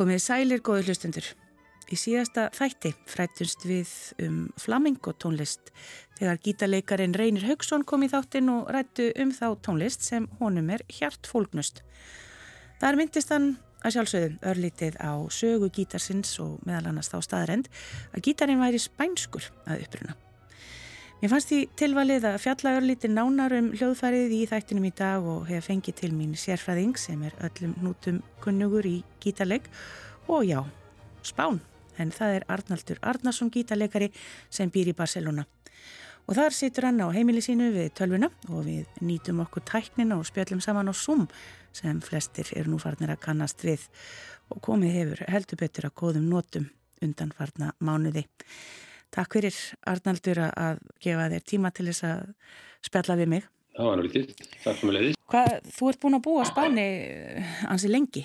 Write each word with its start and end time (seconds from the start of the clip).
Komið 0.00 0.20
sælir 0.24 0.62
góðu 0.64 0.86
hlustundur. 0.88 1.26
Í 1.92 1.96
síðasta 2.00 2.46
þætti 2.56 2.94
frættumst 3.04 3.66
við 3.68 3.90
um 4.24 4.38
flamenco 4.56 5.12
tónlist 5.12 5.68
þegar 6.16 6.40
gítarleikarin 6.40 7.16
Reynir 7.20 7.44
Haugsson 7.44 7.84
kom 7.84 8.06
í 8.06 8.08
þáttinn 8.08 8.48
og 8.48 8.70
rættu 8.72 9.10
um 9.20 9.34
þá 9.36 9.44
tónlist 9.60 10.08
sem 10.08 10.30
honum 10.38 10.72
er 10.72 10.86
hjart 10.88 11.28
fólknust. 11.28 11.82
Þar 12.80 12.96
myndist 12.96 13.34
hann 13.34 13.50
að 13.84 13.98
sjálfsögðu 13.98 14.40
örlítið 14.54 14.96
á 15.04 15.20
sögu 15.28 15.68
gítarsins 15.68 16.32
og 16.40 16.56
meðal 16.64 16.94
annars 16.94 17.12
þá 17.12 17.20
staðrend 17.28 17.68
að 18.14 18.24
gítarin 18.24 18.64
væri 18.64 18.80
spænskur 18.80 19.52
að 19.68 19.84
uppruna. 19.84 20.16
Mér 21.20 21.34
fannst 21.34 21.50
því 21.50 21.56
tilvalið 21.76 22.24
að 22.30 22.36
fjalla 22.40 22.70
örlítið 22.78 23.10
nánar 23.12 23.52
um 23.52 23.66
hljóðfærið 23.74 24.30
í 24.32 24.38
þættinum 24.48 24.86
í 24.88 24.90
dag 24.96 25.26
og 25.28 25.50
hef 25.50 25.66
fengið 25.68 25.98
til 25.98 26.08
mín 26.16 26.30
sérfræðing 26.32 26.96
sem 26.96 27.20
er 27.28 27.36
öllum 27.44 27.74
nútum 27.84 28.22
kunnugur 28.40 28.88
í 28.88 29.02
gítarleik 29.20 29.68
og 30.32 30.48
já, 30.48 30.62
spán, 31.20 31.60
en 32.00 32.16
það 32.16 32.38
er 32.38 32.48
Arnaldur 32.56 33.04
Arnarsson 33.04 33.52
gítarleikari 33.52 34.08
sem 34.48 34.72
býr 34.72 34.94
í 34.94 34.96
Barcelona. 34.96 35.44
Og 36.24 36.40
þar 36.40 36.56
situr 36.56 36.88
hann 36.88 37.04
á 37.04 37.12
heimili 37.12 37.44
sínu 37.44 37.68
við 37.76 37.92
tölvuna 38.00 38.32
og 38.48 38.64
við 38.64 38.88
nýtum 39.04 39.44
okkur 39.44 39.68
tæknina 39.68 40.16
og 40.16 40.24
spjöllum 40.24 40.64
saman 40.64 40.88
á 40.88 40.96
Zoom 40.96 41.28
sem 41.76 42.00
flestir 42.00 42.48
eru 42.56 42.72
nú 42.72 42.80
farnir 42.80 43.12
að 43.12 43.26
kannast 43.28 43.60
við 43.60 43.90
og 44.48 44.64
komið 44.64 44.96
hefur 44.96 45.28
heldur 45.28 45.66
betur 45.68 45.92
að 45.92 45.98
góðum 46.00 46.30
nótum 46.32 46.70
undan 47.04 47.36
farna 47.36 47.74
mánuði. 47.76 48.24
Takk 49.10 49.34
fyrir 49.34 49.56
Arnaldur 49.90 50.38
að 50.46 50.82
gefa 51.02 51.30
þér 51.32 51.46
tíma 51.52 51.72
til 51.74 51.88
þess 51.90 52.04
að 52.06 52.20
spjalla 52.86 53.16
við 53.18 53.32
mig. 53.32 53.48
Það 53.74 53.88
var 53.88 54.00
náttúrulega, 54.00 54.50
takk 54.64 54.76
fyrir 54.80 54.96
leiðis. 54.96 55.16
Hvað, 55.30 55.50
þú 55.76 55.88
ert 55.90 56.00
búin 56.02 56.18
að 56.18 56.24
búa 56.26 56.44
Spáni 56.46 56.86
ansi 57.70 57.90
lengi? 57.90 58.22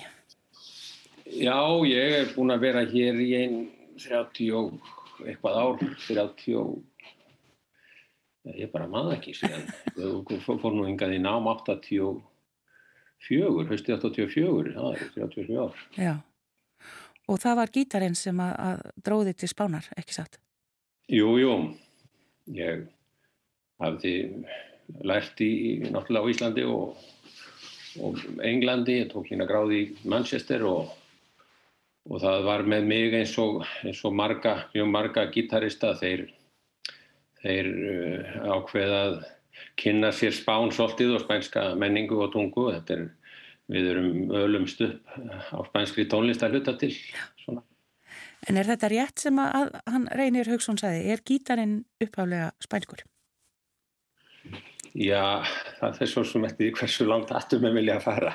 Já, 1.26 1.58
ég 1.86 2.14
er 2.20 2.30
búin 2.36 2.54
að 2.54 2.62
vera 2.66 2.84
hér 2.86 3.18
í 3.22 3.28
einn 3.38 3.56
30 3.98 4.52
og 4.54 4.66
eitthvað 5.26 5.58
ár, 5.58 5.82
30 6.06 6.54
og 6.60 6.70
ég 8.54 8.70
bara 8.70 8.86
maður 8.90 9.16
ekki 9.16 9.34
síðan. 9.34 9.66
Þú 9.96 10.38
fór 10.46 10.74
nú 10.74 10.86
hingað 10.86 11.16
í 11.16 11.20
nám 11.22 11.48
84, 11.50 12.22
höstu 13.72 13.96
84, 13.96 14.74
það 14.76 14.90
er 14.92 14.98
34 15.18 15.62
ár. 15.64 15.84
Já, 15.98 16.14
og 17.26 17.42
það 17.42 17.60
var 17.62 17.74
gítarinn 17.74 18.18
sem 18.18 18.38
að, 18.42 18.52
að 18.68 18.82
dróði 19.08 19.34
til 19.34 19.50
Spánar, 19.50 19.90
ekki 19.98 20.14
satt? 20.20 20.38
Jú, 21.06 21.36
jú, 21.38 21.50
ég 22.50 22.80
hafði 23.78 24.12
lært 25.06 25.38
í 25.38 25.50
náttúrulega 25.84 26.26
á 26.26 26.30
Íslandi 26.32 26.64
og, 26.66 26.96
og 28.02 28.18
Englandi, 28.42 28.96
ég 29.04 29.12
tók 29.12 29.28
lína 29.30 29.46
gráði 29.46 29.78
í 29.84 30.08
Manchester 30.10 30.64
og, 30.66 30.90
og 32.10 32.24
það 32.24 32.42
var 32.48 32.66
með 32.72 32.88
mig 32.90 33.14
eins 33.20 33.36
og, 33.38 33.62
eins 33.86 34.02
og 34.02 34.16
marga, 34.18 34.56
mjög 34.74 34.90
marga 34.96 35.28
gitarista 35.30 35.92
þeir, 36.00 36.24
þeir 37.44 37.70
uh, 37.70 38.34
ákveðað 38.56 39.20
kynna 39.78 40.10
sér 40.10 40.34
spán 40.34 40.74
svolítið 40.74 41.20
og 41.20 41.22
spænska 41.22 41.68
menningu 41.78 42.18
og 42.26 42.34
tungu, 42.34 42.66
er, 42.74 43.06
við 43.70 43.92
erum 43.94 44.34
ölumst 44.42 44.82
upp 44.82 45.16
á 45.54 45.62
spænskri 45.70 46.10
tónlist 46.10 46.42
að 46.42 46.58
hluta 46.58 46.74
til, 46.82 46.96
svona. 47.44 47.62
En 48.46 48.58
er 48.60 48.68
þetta 48.68 48.90
rétt 48.92 49.22
sem 49.26 49.38
að 49.42 49.74
hann 49.90 50.06
Reynir 50.14 50.48
Haugsson 50.50 50.78
sagði, 50.78 51.10
er 51.10 51.22
gítarinn 51.26 51.80
uppháflega 52.02 52.52
spænskur? 52.62 53.02
Já, 54.96 55.42
það 55.80 56.02
er 56.04 56.10
svo 56.10 56.22
sem 56.24 56.46
eftir 56.48 56.72
hversu 56.78 57.06
langt 57.08 57.32
aftur 57.34 57.60
með 57.60 57.80
vilja 57.80 57.98
að 57.98 58.06
fara. 58.06 58.34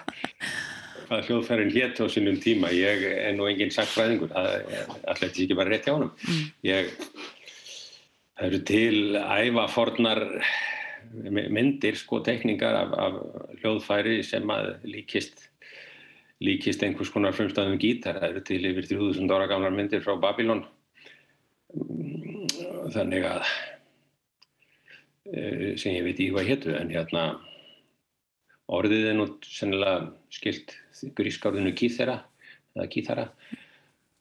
Hvað 1.08 1.30
hljóðfærin 1.30 1.72
hétt 1.74 2.02
á 2.04 2.06
sínum 2.12 2.38
tíma, 2.44 2.70
ég 2.76 3.06
er 3.10 3.34
nú 3.36 3.48
enginn 3.50 3.74
sakfræðingur, 3.74 4.32
það 4.32 4.52
er 4.60 4.92
alltaf 5.12 5.30
ekki 5.32 5.58
bara 5.58 5.74
rétt 5.74 5.88
hjá 5.88 5.96
hann. 5.96 6.12
Mm. 6.28 6.44
Ég, 6.68 6.92
það 8.36 8.46
eru 8.50 8.62
til 8.70 9.00
æfa 9.18 9.66
fornar 9.74 10.24
myndir, 11.12 11.98
sko, 12.00 12.22
tekningar 12.24 12.78
af, 12.84 12.94
af 13.08 13.18
hljóðfæri 13.64 14.22
sem 14.28 14.54
að 14.54 14.76
líkist 14.88 15.51
líkist 16.42 16.84
einhvers 16.86 17.12
konar 17.14 17.36
frumstæðum 17.38 17.80
gítar. 17.82 18.20
Það 18.22 18.30
eru 18.32 18.44
til 18.48 18.62
yfir 18.72 18.88
3000 18.90 19.36
ára 19.36 19.50
gamlar 19.52 19.76
myndir 19.76 20.04
frá 20.04 20.16
Babylon. 20.22 20.66
Þannig 22.92 23.28
að 23.30 23.46
eh, 25.32 25.78
sem 25.80 25.96
ég 25.96 26.06
veit 26.08 26.20
í 26.20 26.32
hvað 26.34 26.50
héttu 26.50 26.76
en 26.76 26.92
hérna 26.92 27.26
orðið 28.72 29.10
er 29.12 29.18
nú 29.20 29.28
sennilega 29.46 30.12
skilt 30.34 30.76
grískáðinu 31.18 31.74
kýþera 31.78 32.18
eða 32.76 32.90
kýþara 32.92 33.26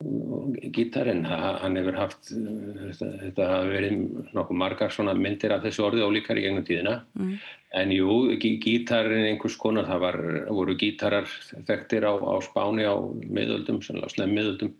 gítarinn, 0.00 1.26
hann 1.28 1.76
hefur 1.76 1.96
haft 1.98 2.30
þetta 2.30 3.48
hafi 3.50 3.72
verið 3.74 3.96
nokkuð 4.36 4.58
margar 4.62 4.94
svona 4.94 5.12
myndir 5.16 5.52
af 5.52 5.64
þessu 5.66 5.84
orði 5.84 6.06
ólíkar 6.06 6.40
í 6.40 6.44
gegnum 6.46 6.64
tíðina. 6.64 6.94
Mm. 7.18 7.34
en 7.80 7.92
jú, 7.94 8.14
gítarinn 8.40 9.28
einhvers 9.28 9.56
konar, 9.60 9.86
það 9.86 10.00
var, 10.06 10.18
voru 10.48 10.74
gítarar 10.80 11.28
þekktir 11.68 12.08
á, 12.08 12.12
á 12.16 12.34
spáni 12.42 12.88
á 12.88 12.96
miðöldum, 12.98 13.82
sannlega 13.84 14.14
slem 14.14 14.34
miðöldum. 14.34 14.74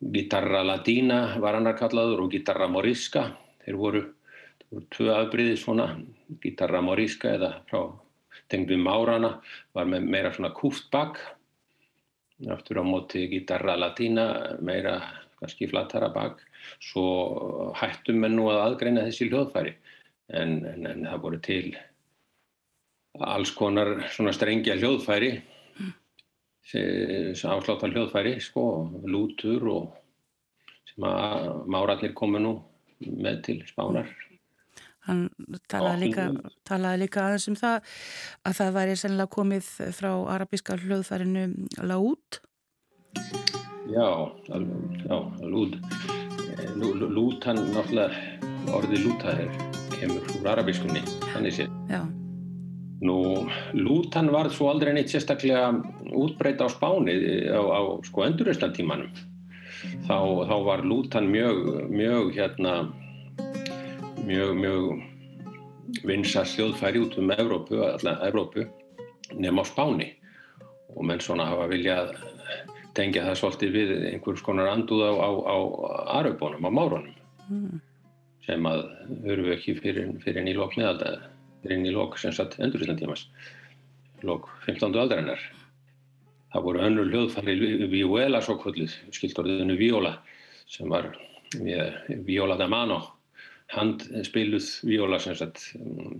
Gitarra 0.00 0.64
Latina 0.64 1.36
var 1.40 1.58
annar 1.58 1.76
kallaður 1.78 2.24
og 2.24 2.34
Gitarra 2.34 2.68
Morisca 2.68 3.26
þeir 3.64 3.76
voru, 3.80 4.04
voru 4.70 4.86
tvö 4.96 5.10
afbríði 5.14 5.58
svona, 5.60 5.92
Gitarra 6.42 6.80
Morisca 6.84 7.34
eða 7.36 7.52
frá 7.70 7.84
tengdum 8.50 8.82
Márana 8.82 9.36
var 9.76 9.86
með 9.86 10.08
meira 10.10 10.32
svona 10.34 10.50
kúft 10.56 10.88
bakk 10.90 11.20
aftur 12.48 12.80
á 12.80 12.84
móti 12.86 13.26
gitarra 13.28 13.76
latína 13.76 14.56
meira 14.64 15.00
kannski 15.40 15.68
flattara 15.68 16.08
bak. 16.14 16.40
Svo 16.80 17.72
hættum 17.76 18.24
við 18.24 18.34
nú 18.36 18.48
að 18.52 18.64
aðgreina 18.64 19.06
þessi 19.06 19.30
hljóðfæri 19.30 19.76
en, 20.36 20.60
en, 20.64 20.86
en 20.86 21.06
það 21.08 21.22
voru 21.24 21.40
til 21.44 21.64
alls 23.20 23.50
konar 23.56 23.96
svona 24.14 24.32
strengja 24.32 24.76
hljóðfæri 24.78 25.32
afsláttar 26.70 27.90
hljóðfæri 27.90 28.36
sko, 28.42 28.64
lútur 29.10 29.66
og 29.72 29.96
sem 30.92 31.06
að 31.08 31.64
márallir 31.70 32.14
komu 32.14 32.38
nú 32.42 32.52
með 33.00 33.40
til 33.48 33.58
spánar 33.66 34.10
Hann 35.08 35.30
talaði 35.70 36.10
líka, 36.10 36.26
talaði 36.68 37.04
líka 37.04 37.24
aðeins 37.24 37.48
um 37.48 37.56
það 37.56 37.90
að 38.44 38.56
það 38.58 38.74
væri 38.76 38.96
sennilega 39.00 39.32
komið 39.32 39.70
frá 39.96 40.10
arabíska 40.36 40.76
hljóðfærinu 40.80 41.46
Laúd. 41.88 42.40
Já, 43.90 44.08
já, 44.46 45.18
Lúd. 45.40 45.80
Lúd, 46.76 47.40
hann 47.46 47.58
náttúrulega 47.72 48.74
orðið 48.76 49.06
lútaðir 49.08 49.54
kemur 49.96 50.28
úr 50.36 50.48
arabískunni, 50.52 51.02
þannig 51.32 51.56
séð. 51.56 51.72
Já. 51.90 52.04
Nú, 53.00 53.16
Lúd 53.74 54.14
hann 54.14 54.28
var 54.30 54.50
svo 54.52 54.68
aldrei 54.70 54.92
neitt 54.94 55.10
sérstaklega 55.10 55.72
útbreyta 56.12 56.68
á 56.68 56.70
spáni 56.70 57.16
á, 57.48 57.60
á 57.60 57.80
sko 58.04 58.26
endurreyslantímanum. 58.28 59.10
Þá, 60.06 60.18
þá 60.46 60.56
var 60.68 60.84
Lúd 60.84 61.16
hann 61.16 61.30
mjög, 61.32 61.88
mjög 61.88 62.34
hérna 62.36 62.74
mjög, 64.30 64.56
mjög 64.56 65.02
vinsa 66.06 66.44
hljóðfæri 66.46 67.02
út 67.02 67.18
um 67.18 67.30
Evrópu, 67.34 67.80
allar 67.82 68.22
Evrópu 68.28 68.66
nema 69.34 69.64
á 69.66 69.66
Spáni 69.66 70.12
og 70.94 71.04
menn 71.06 71.22
svona 71.22 71.48
hafa 71.50 71.66
viljað 71.70 72.14
tengja 72.94 73.24
það 73.26 73.38
svolítið 73.40 73.76
við 73.76 73.92
einhvers 74.12 74.42
konar 74.46 74.70
anduð 74.70 75.04
á, 75.06 75.12
á, 75.18 75.28
á 75.46 75.56
Aröfbónum, 76.20 76.66
á 76.66 76.70
Márunum 76.70 77.14
mm. 77.48 77.80
sem 78.46 78.66
að 78.70 78.84
höfum 79.26 79.46
við 79.46 79.54
ekki 79.56 79.76
fyrir, 79.78 80.10
fyrir 80.24 80.50
í 80.50 80.56
lok 80.58 80.76
meðaldag 80.78 81.26
fyrir 81.64 81.86
í 81.90 81.94
lok 81.94 82.18
sem 82.18 82.34
sagt 82.34 82.58
enduristandímas 82.62 83.26
lok 84.26 84.50
15. 84.66 84.94
aldarinnar 84.94 85.42
það 86.50 86.66
voru 86.66 86.84
önnur 86.86 87.10
hljóðfæri 87.10 87.86
viola 87.90 88.42
svo 88.42 88.58
kvöldið, 88.62 88.94
skildorðinu 89.14 89.78
viola 89.78 90.18
sem 90.70 90.90
var 90.90 91.12
viola 92.26 92.58
da 92.58 92.66
mano 92.70 93.00
handspiluð 93.74 94.66
viola 94.88 95.20
sem, 95.22 95.36
sagt, 95.38 95.62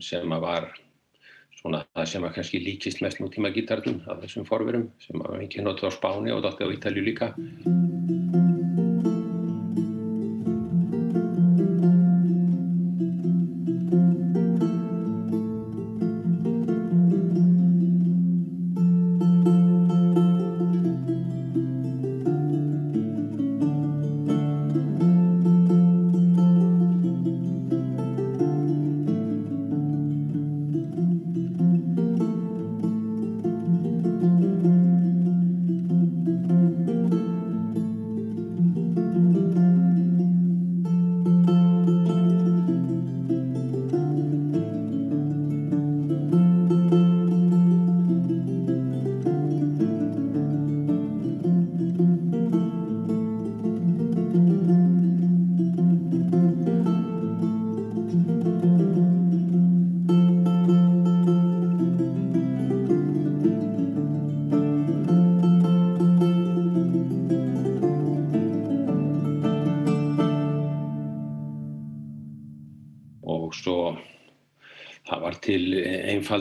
sem 0.05 0.37
að 0.37 0.47
var 0.47 0.71
svona 1.61 1.83
það 1.97 2.11
sem 2.13 2.27
að 2.27 2.35
kannski 2.39 2.63
líkist 2.65 3.03
mest 3.05 3.21
nútíma 3.21 3.53
gítarnum 3.55 4.01
af 4.09 4.23
þessum 4.25 4.47
forverum 4.49 4.89
sem 5.05 5.21
að 5.27 5.43
ekki 5.45 5.65
notu 5.67 5.89
á 5.89 5.91
Spáni 5.93 6.33
og 6.33 6.45
dálta 6.47 6.69
á 6.69 6.73
Ítalju 6.73 7.05
líka 7.05 7.35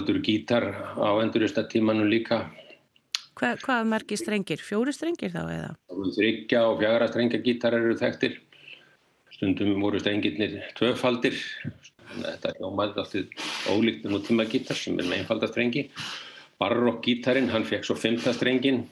einfaldur 0.09 0.21
gítar 0.23 0.63
á 0.97 1.21
enduristatímanum 1.21 2.09
líka. 2.09 2.49
Hva, 3.35 3.55
hvað 3.55 3.85
margir 3.87 4.17
strengir? 4.17 4.59
Fjóri 4.59 4.91
strengir 4.93 5.31
þá 5.31 5.43
eða? 5.47 5.75
Þryggja 5.89 6.63
og 6.67 6.79
fjara 6.81 7.07
strengja 7.07 7.39
gítarar 7.39 7.85
eru 7.85 7.97
þekktir. 7.97 8.39
Stundum 9.31 9.79
voru 9.81 9.99
strengirnir 9.99 10.59
tvöfaldir. 10.75 11.37
Þetta 12.09 12.55
hljómaði 12.57 12.97
alltaf 12.97 13.69
ólíkt 13.69 14.07
nú 14.09 14.19
tíma 14.19 14.45
gítar 14.49 14.75
sem 14.75 14.97
er 14.99 15.05
með 15.05 15.21
einfalda 15.21 15.47
strengi. 15.47 15.89
Barrock 16.59 17.05
gítarin, 17.05 17.49
hann 17.49 17.63
fekk 17.63 17.85
svo 17.85 17.95
femta 17.95 18.33
strengin 18.33 18.87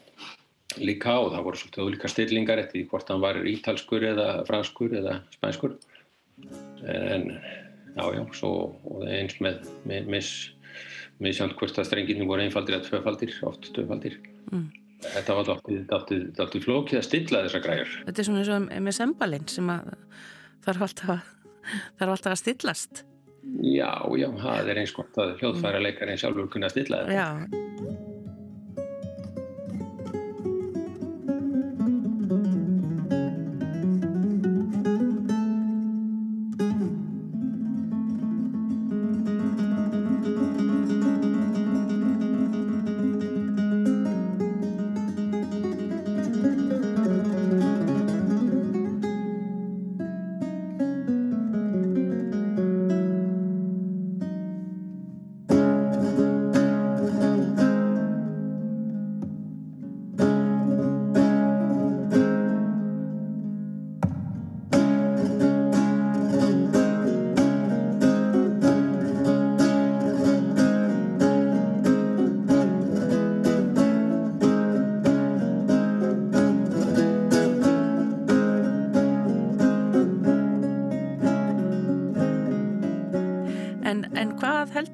líka 0.78 1.18
og 1.20 1.34
það 1.34 1.44
voru 1.44 1.58
svolítið 1.58 1.88
ólíka 1.88 2.10
stillingar 2.12 2.60
eftir 2.62 2.86
hvort 2.88 3.10
hann 3.10 3.24
var 3.24 3.40
ítalskur 3.42 4.06
eða 4.14 4.46
franskur 4.48 4.94
eða 5.02 5.22
spænskur. 5.34 5.74
En 6.86 7.34
já, 7.98 8.06
já, 8.14 8.24
svo 8.38 8.52
eins 9.10 9.40
með, 9.42 9.66
með 9.90 10.12
mis, 10.14 10.32
misjant 11.24 11.56
hvort 11.58 11.80
að 11.80 11.88
strenginu 11.90 12.28
voru 12.30 12.46
einfaldir 12.46 12.78
eða 12.78 12.88
tvöfaldir, 12.90 13.34
oft 13.48 13.70
tvöfaldir. 13.76 14.20
Mm. 14.52 14.68
Þetta 15.08 15.36
var 15.38 15.50
dáltið 15.92 16.64
flókið 16.66 17.00
að 17.00 17.06
stilla 17.06 17.44
þessa 17.46 17.62
græur. 17.62 17.92
Þetta 18.08 18.24
er 18.24 18.30
svona 18.30 18.42
eins 18.44 18.54
og 18.56 18.66
með 18.88 18.98
sembalinn 18.98 19.46
sem 19.52 19.70
að 19.70 19.92
þarf 20.66 20.88
alltaf, 20.88 21.30
þarf 22.00 22.16
alltaf 22.16 22.34
að 22.34 22.42
stillast. 22.42 23.06
Já, 23.64 23.94
já, 24.20 24.28
það 24.42 24.74
er 24.74 24.82
eins 24.82 24.96
gott 24.98 25.22
að 25.22 25.38
hljóðfæra 25.40 25.86
leikarinn 25.86 26.20
sjálfur 26.20 26.52
kunna 26.52 26.74
stilla 26.74 27.06
þetta. 27.06 27.22
Já. 27.22 28.07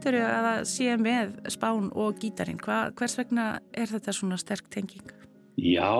Heldur 0.04 0.20
þau 0.20 0.32
að 0.32 0.46
það 0.48 0.66
sé 0.70 0.96
með 1.00 1.36
spán 1.54 1.86
og 1.96 2.18
gítarin? 2.20 2.60
Hva, 2.60 2.80
hvers 2.98 3.16
vegna 3.18 3.46
er 3.72 3.88
þetta 3.88 4.14
svona 4.16 4.38
sterk 4.38 4.68
tenging? 4.74 5.12
Já, 5.56 5.94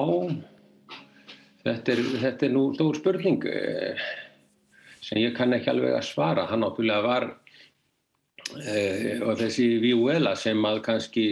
þetta 1.64 1.94
er, 1.94 2.02
þetta 2.24 2.48
er 2.48 2.54
nú 2.54 2.64
stór 2.76 3.00
spurning 3.00 3.46
eh, 3.48 4.02
sem 5.04 5.22
ég 5.22 5.36
kann 5.38 5.54
ekki 5.56 5.72
alveg 5.72 5.96
að 5.96 6.08
svara. 6.10 6.48
Hann 6.50 6.66
ábúinlega 6.66 7.06
var 7.06 7.30
e, 8.60 9.20
og 9.24 9.38
þessi 9.40 9.70
viuela 9.84 10.36
sem 10.36 10.60
að 10.68 10.82
kannski, 10.88 11.28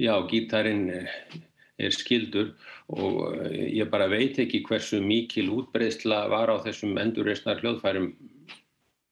já, 0.00 0.14
gítarin 0.30 0.86
er 0.94 1.90
skildur 1.90 2.54
og 2.94 3.34
ég 3.50 3.88
bara 3.90 4.06
veit 4.08 4.38
ekki 4.38 4.62
hversu 4.64 5.00
mikil 5.02 5.50
útbreysla 5.58 6.24
var 6.30 6.52
á 6.52 6.56
þessum 6.62 6.94
endurreysnar 7.00 7.58
hljóðfærum 7.60 8.12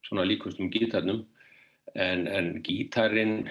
svona 0.07 0.27
líkustum 0.29 0.71
gítarnum 0.71 1.25
en, 1.95 2.27
en 2.29 2.55
gítarin 2.65 3.51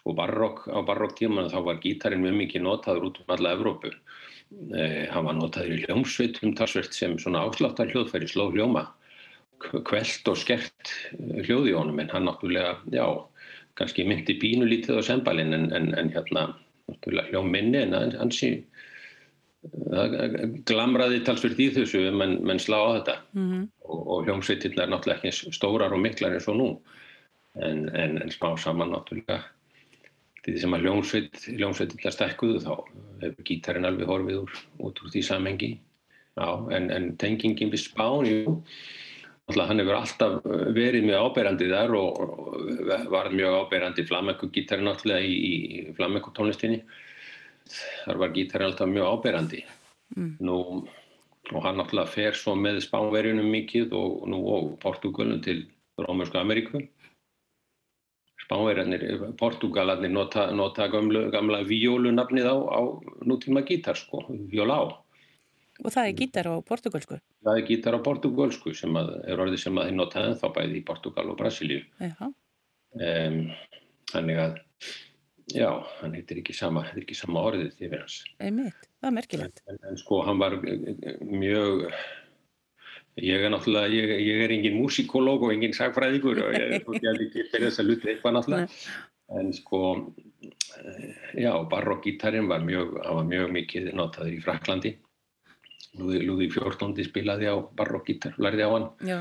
sko 0.00 0.14
barokk 0.16 0.64
á 0.72 0.80
barokktíman 0.86 1.50
þá 1.52 1.58
var 1.66 1.80
gítarin 1.82 2.22
mjög 2.24 2.38
mikið 2.40 2.64
notaður 2.64 3.10
út 3.10 3.20
um 3.20 3.34
alla 3.34 3.54
Evrópu. 3.56 3.92
Eh, 4.74 5.04
hann 5.12 5.26
var 5.28 5.36
notaður 5.36 5.76
í 5.76 5.82
hljómsveitum 5.84 6.54
talsvert 6.58 6.96
sem 6.96 7.18
svona 7.20 7.44
ásláttar 7.46 7.92
hljóðfæri 7.92 8.30
sló 8.30 8.48
hljóma 8.54 8.88
kveld 9.60 10.30
og 10.32 10.38
skert 10.40 10.94
hljóði 11.44 11.76
honum. 11.76 12.00
En 12.00 12.10
hann 12.14 12.26
náttúrulega, 12.26 12.78
já, 12.94 13.04
kannski 13.76 14.06
myndi 14.08 14.38
bínu 14.40 14.66
lítið 14.68 15.02
á 15.04 15.08
sembalinn 15.10 15.52
en, 15.54 15.68
en, 15.76 15.92
en 16.00 16.12
hérna, 16.14 16.48
hljóm 17.04 17.52
minni 17.52 17.84
en 17.84 17.94
hansi 18.16 18.54
glamraði 20.66 21.20
talsvert 21.26 21.60
í 21.60 21.68
þessu 21.74 22.06
menn, 22.16 22.38
menn 22.48 22.62
slá 22.62 22.78
á 22.80 22.88
þetta. 22.96 23.16
Mm 23.36 23.50
-hmm. 23.50 23.68
og, 23.84 24.00
og 24.00 24.24
hljómsveitirna 24.24 24.86
er 24.86 24.94
náttúrulega 24.94 25.28
ekki 25.28 25.52
stórar 25.52 25.92
og 25.92 26.00
miklar 26.00 26.38
eins 26.38 26.48
og 26.48 26.56
nú 26.56 26.70
en, 27.58 27.88
en, 27.88 28.18
en 28.22 28.30
smá 28.30 28.52
saman 28.60 28.92
náttúrulega 28.94 29.42
því 30.40 30.56
sem 30.62 30.74
að 30.76 30.86
ljónsveit 30.86 31.46
ljónsveitillar 31.58 32.14
stekkuðu 32.14 32.62
þá 32.64 32.72
hefur 33.24 33.46
gítarinn 33.48 33.88
alveg 33.88 34.08
horfið 34.08 34.42
úr, 34.44 34.58
út 34.86 35.02
úr 35.02 35.12
því 35.12 35.24
samengi 35.26 35.70
Já, 36.38 36.46
en, 36.72 36.86
en 36.94 37.06
tengingin 37.18 37.72
við 37.72 37.82
spán 37.82 38.26
jú, 38.28 38.54
hann 39.50 39.82
hefur 39.82 39.96
alltaf 39.98 40.36
verið 40.76 41.08
mjög 41.08 41.26
áberandi 41.26 41.66
þar 41.72 41.96
og, 41.98 42.20
og 42.22 43.08
var 43.10 43.32
mjög 43.34 43.56
áberandi 43.64 44.04
flamenco-gítarinn 44.06 44.86
náttúrulega 44.86 45.26
í, 45.26 45.34
í 45.34 45.94
flamenco-tónlistinni 45.98 46.80
þar 48.04 48.22
var 48.22 48.32
gítarinn 48.36 48.70
alltaf 48.70 48.90
mjög 48.90 49.10
áberandi. 49.10 49.64
Mm. 50.16 50.30
nú, 50.42 50.56
og 51.50 51.60
hann 51.66 51.76
náttúrulega 51.78 52.10
fer 52.10 52.38
svo 52.38 52.56
með 52.58 52.80
spánverjunum 52.86 53.50
mikið 53.50 53.92
og 53.98 54.24
nú 54.30 54.40
og 54.54 54.72
Portugalum 54.82 55.42
til 55.44 55.66
Rómursku 56.00 56.38
Ameríku 56.40 56.80
Spánverjarnir, 58.50 59.02
Portugalarnir 59.38 60.10
nota, 60.10 60.48
nota 60.50 60.88
gamla, 60.90 61.28
gamla 61.30 61.60
viólunafnið 61.62 62.48
á, 62.50 62.56
á 62.58 62.80
nútíma 63.22 63.62
gítar 63.62 63.94
sko, 63.94 64.24
viólá. 64.50 64.80
Og 65.84 65.94
það 65.94 66.08
er 66.08 66.16
gítar 66.18 66.48
á 66.50 66.54
portugalsku? 66.66 67.20
Það 67.46 67.60
er 67.60 67.68
gítar 67.68 67.94
á 67.94 68.00
portugalsku 68.02 68.74
sem 68.74 68.98
að, 68.98 69.12
er 69.30 69.38
orðið 69.44 69.62
sem 69.62 69.78
að 69.78 69.86
þeir 69.86 69.96
notaði 70.00 70.34
þá 70.42 70.48
bæði 70.56 70.80
í 70.80 70.82
Portugal 70.88 71.26
og 71.30 71.38
Brasilíu. 71.38 71.84
Um, 72.02 73.38
þannig 74.10 74.42
að, 74.42 74.58
já, 75.54 75.70
hann 76.00 76.18
heitir 76.18 76.42
ekki 76.42 76.56
sama, 76.58 76.82
heitir 76.88 77.06
ekki 77.06 77.20
sama 77.20 77.46
orðið 77.52 77.78
yfir 77.78 78.02
hans. 78.02 78.18
Einmitt, 78.42 78.82
það 78.98 79.12
er 79.12 79.18
merkilegt. 79.20 79.62
En, 79.70 79.78
en 79.92 80.02
sko, 80.02 80.24
hann 80.26 80.42
var 80.42 80.58
mjög 80.58 81.86
Ég 83.20 83.44
er 83.44 83.52
náttúrulega, 83.52 83.92
ég, 83.92 84.10
ég 84.24 84.42
er 84.46 84.54
engin 84.54 84.78
músikológ 84.80 85.44
og 85.44 85.52
engin 85.54 85.74
sagfræðíkur 85.76 86.40
og 86.46 86.54
ég 86.56 86.62
er 86.80 87.22
ekki 87.26 87.44
fyrir 87.52 87.66
þess 87.68 87.82
að 87.82 87.90
luta 87.90 88.10
eitthvað 88.12 88.36
náttúrulega. 88.36 88.78
En 89.40 89.52
sko, 89.54 89.80
eh, 90.42 91.18
já, 91.38 91.52
barokkgítarinn 91.70 92.48
var 92.50 92.64
mjög, 92.66 92.96
var 93.04 93.28
mjög 93.28 93.52
mikið 93.58 93.92
notaður 93.98 94.32
í 94.34 94.40
Fraklandi. 94.42 94.94
Lúði 96.00 96.48
Fjórtóndi 96.54 97.04
spilaði 97.06 97.50
á 97.50 97.56
barokkgítar, 97.76 98.34
lærði 98.42 98.66
á 98.66 98.70
hann. 98.70 98.88
Já. 99.06 99.18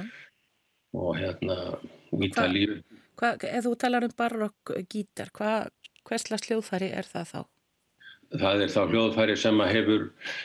Og 0.98 1.14
hérna, 1.20 1.60
Ítalíu. 2.14 2.80
Ef 3.20 3.66
þú 3.66 3.76
talar 3.78 4.08
um 4.08 4.16
barokkgítar, 4.18 5.34
hvers 5.36 6.26
slags 6.26 6.50
hljóðfæri 6.50 6.94
er 6.96 7.10
það 7.10 7.34
þá? 7.34 7.42
Það 8.38 8.64
er 8.64 8.72
þá 8.74 8.82
hljóðfæri 8.92 9.36
sem 9.40 9.62
hefur, 9.72 10.04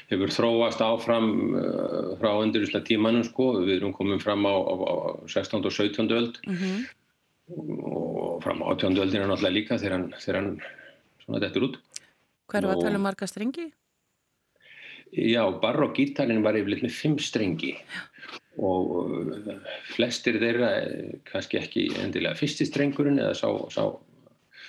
hefur 0.08 0.32
þróast 0.32 0.80
áfram 0.84 1.30
uh, 1.58 2.14
frá 2.20 2.30
endurusla 2.40 2.80
tímanum 2.86 3.24
sko. 3.26 3.50
við 3.60 3.76
erum 3.78 3.92
komið 3.96 4.22
fram 4.24 4.46
á, 4.48 4.54
á, 4.56 4.74
á 4.74 4.94
16. 5.28 5.60
og 5.60 5.72
17. 5.72 6.08
öld 6.08 6.40
mm 6.46 6.56
-hmm. 6.56 6.78
og 7.84 8.42
fram 8.42 8.62
á 8.64 8.72
18. 8.72 8.96
öldina 8.96 9.28
náttúrulega 9.28 9.58
líka 9.58 9.78
þegar 9.78 9.98
hann, 9.98 10.14
þegar 10.16 10.40
hann 10.40 10.60
svona 11.24 11.40
dettur 11.40 11.68
út 11.68 11.78
Hvað 12.48 12.62
eru 12.62 12.72
að 12.72 12.82
tala 12.84 12.96
um 12.96 13.02
marga 13.02 13.26
strengi? 13.26 13.72
Já, 15.14 15.44
barokkítalinn 15.60 16.42
var 16.42 16.56
yfirleitt 16.58 16.82
með 16.82 16.92
fimm 16.92 17.18
strengi 17.18 17.76
og 18.58 18.90
uh, 18.96 19.60
flestir 19.94 20.38
þeirra 20.38 20.70
eh, 20.82 21.20
kannski 21.24 21.58
ekki 21.58 21.88
endilega 22.02 22.34
fyrstistrengurinn 22.38 23.18
eða 23.18 23.34
sá, 23.34 23.48
sá 23.70 23.82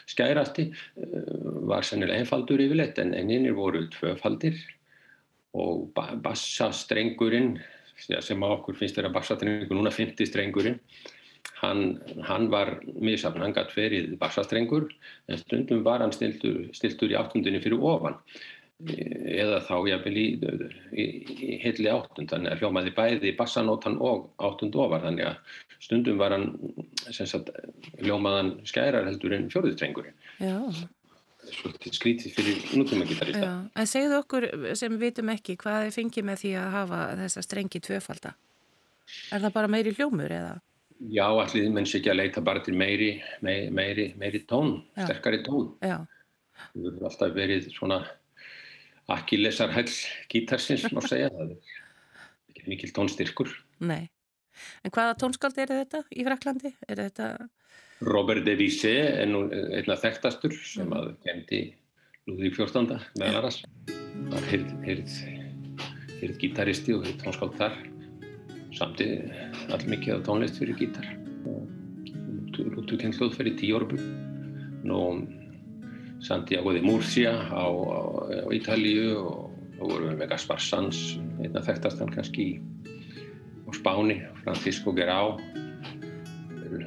skærasti 0.09 0.69
eh, 0.71 1.29
var 1.69 1.85
sennilega 1.85 2.21
einfaldur 2.21 2.61
yfirleitt 2.65 2.99
en 3.01 3.13
eininir 3.17 3.57
voru 3.57 3.85
tvöfaldir. 3.93 4.57
Og 5.55 5.91
bassastrengurinn 5.95 7.55
sem 7.95 8.43
á 8.43 8.47
okkur 8.51 8.75
finnst 8.75 8.97
þeirra 8.97 9.13
bassastrengur 9.15 9.77
núna 9.77 9.93
50 9.93 10.27
strengurinn 10.27 10.81
hann, 11.61 12.01
hann 12.27 12.49
var 12.51 12.79
misafn, 12.83 13.41
hann 13.43 13.55
gætt 13.55 13.73
ferið 13.73 14.15
bassastrengur 14.19 14.89
en 15.29 15.39
stundum 15.39 15.83
var 15.85 16.03
hann 16.03 16.13
stiltur, 16.15 16.65
stiltur 16.75 17.13
í 17.13 17.17
áttundinni 17.19 17.61
fyrir 17.63 17.79
ofan 17.79 18.17
eða 18.83 19.61
þá 19.63 19.75
jáfnvel 19.87 20.17
í, 20.19 20.25
í, 20.91 21.05
í 21.31 21.57
hilli 21.63 21.87
áttund 21.87 22.27
þannig 22.31 22.51
að 22.51 22.63
hljómaði 22.63 22.91
bæði 22.97 23.31
bassanótan 23.37 23.95
og 24.03 24.33
áttund 24.43 24.75
ofar 24.75 25.05
þannig 25.05 25.29
að 25.29 25.53
stundum 25.85 26.19
var 26.19 26.35
hann 26.35 26.49
sagt, 27.07 27.53
hljómaðan 28.01 28.57
skærar 28.67 29.07
heldur 29.07 29.37
en 29.37 29.47
fjóruðstrengurinn 29.53 30.17
svolítið 31.45 31.95
skrítið 31.95 32.35
fyrir 32.35 32.61
nútíma 32.75 33.07
gitarista 33.07 33.53
En 33.77 33.87
segðu 33.87 34.19
okkur 34.19 34.49
sem 34.75 34.97
vitum 34.99 35.31
ekki 35.31 35.55
hvað 35.61 35.85
þið 35.85 35.97
fengið 36.01 36.27
með 36.27 36.41
því 36.41 36.53
að 36.59 36.69
hafa 36.75 37.01
þessa 37.21 37.45
strengi 37.45 37.81
tvöfalda 37.85 38.33
Er 39.31 39.43
það 39.45 39.55
bara 39.55 39.71
meiri 39.71 39.93
hljómur 39.95 40.33
eða? 40.33 40.55
Já, 41.11 41.27
allir 41.27 41.71
menn 41.71 41.87
sé 41.87 41.99
ekki 42.01 42.11
að 42.11 42.19
leita 42.23 42.43
bara 42.43 42.63
til 42.65 42.75
meiri 42.75 43.13
meiri, 43.45 43.71
meiri, 43.71 44.09
meiri 44.19 44.43
tón, 44.49 44.81
Já. 44.97 45.05
sterkari 45.05 45.43
tón 45.45 45.71
Já. 45.79 46.01
Það 46.73 46.85
verður 46.89 47.09
alltaf 47.11 47.35
verið 47.35 47.71
svona 47.71 48.03
akkilesar 49.11 49.71
hell 49.75 49.91
gítarsins 50.31 50.85
má 50.93 51.01
segja 51.05 51.29
það 51.33 51.53
er 51.53 51.55
ekki 52.53 52.67
mikil 52.71 52.91
tónstyrkur 52.95 53.51
Nei, 53.85 54.09
en 54.83 54.93
hvaða 54.95 55.17
tónskald 55.21 55.57
er 55.61 55.73
þetta 55.73 56.03
í 56.15 56.25
Fraklandi? 56.25 56.73
Er 56.87 57.01
þetta 57.03 57.29
Robert 58.05 58.45
de 58.47 58.55
Vissé 58.59 58.95
er 59.21 59.29
nú 59.29 59.45
einna 59.51 59.97
þekktastur 59.99 60.55
sem 60.57 60.87
mm. 60.87 60.95
að 60.97 61.11
kemdi 61.25 61.63
Lúðvík 62.25 62.55
14. 62.57 62.95
meðan 63.19 63.39
aðras 63.41 63.61
það 64.31 64.53
er 64.55 65.03
heyrð 66.21 66.39
gítaristi 66.41 66.95
og 66.95 67.05
heyrð 67.05 67.21
tónskáld 67.21 67.59
þar 67.59 67.77
samtið 68.75 69.71
allmikið 69.75 70.17
á 70.17 70.25
tónlist 70.25 70.57
fyrir 70.59 70.79
gítar 70.79 71.07
og 71.45 71.69
lútu 72.73 72.97
kennslóð 72.99 73.37
fyrir 73.37 73.57
tíu 73.59 73.77
orbu 73.77 73.99
nú 74.85 74.99
Santiago 76.25 76.73
de 76.73 76.81
Murcia 76.81 77.35
á, 77.53 77.65
á, 77.69 77.99
á 78.41 78.47
Ítalíu 78.49 79.21
og 79.21 79.53
þá 79.75 79.83
vorum 79.83 80.09
við 80.09 80.17
með 80.23 80.31
Gaspar 80.31 80.63
Sanz, 80.63 81.19
einna 81.43 81.61
þekktastan 81.61 82.09
kannski 82.15 82.47
á 83.65 83.69
Spáni, 83.77 84.17
Francisco 84.41 84.93
Guerrao, 84.95 85.35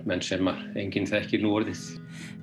menn 0.08 0.22
sem 0.24 0.48
enginn 0.74 1.06
þekkir 1.06 1.44
nú 1.44 1.54
orðið. 1.60 1.84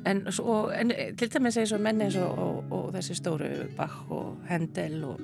En, 0.08 0.24
og, 0.40 0.72
en 0.72 0.94
til 1.20 1.30
dæmis 1.34 1.58
eins 1.60 1.74
og 1.76 1.82
menn 1.84 2.04
eins 2.06 2.16
og, 2.22 2.40
og, 2.40 2.72
og 2.78 2.88
þessi 2.96 3.18
stóru 3.20 3.50
Bach 3.76 3.98
og 4.14 4.38
Handel 4.48 5.02
og 5.10 5.24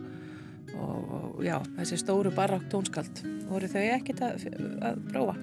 já, 1.45 1.57
þessi 1.77 1.99
stóru 2.01 2.31
barokk 2.35 2.67
tónskald, 2.71 3.23
voru 3.49 3.69
þau 3.71 3.83
ekkert 3.95 4.23
að, 4.25 4.47
að 4.87 5.01
prófa? 5.11 5.37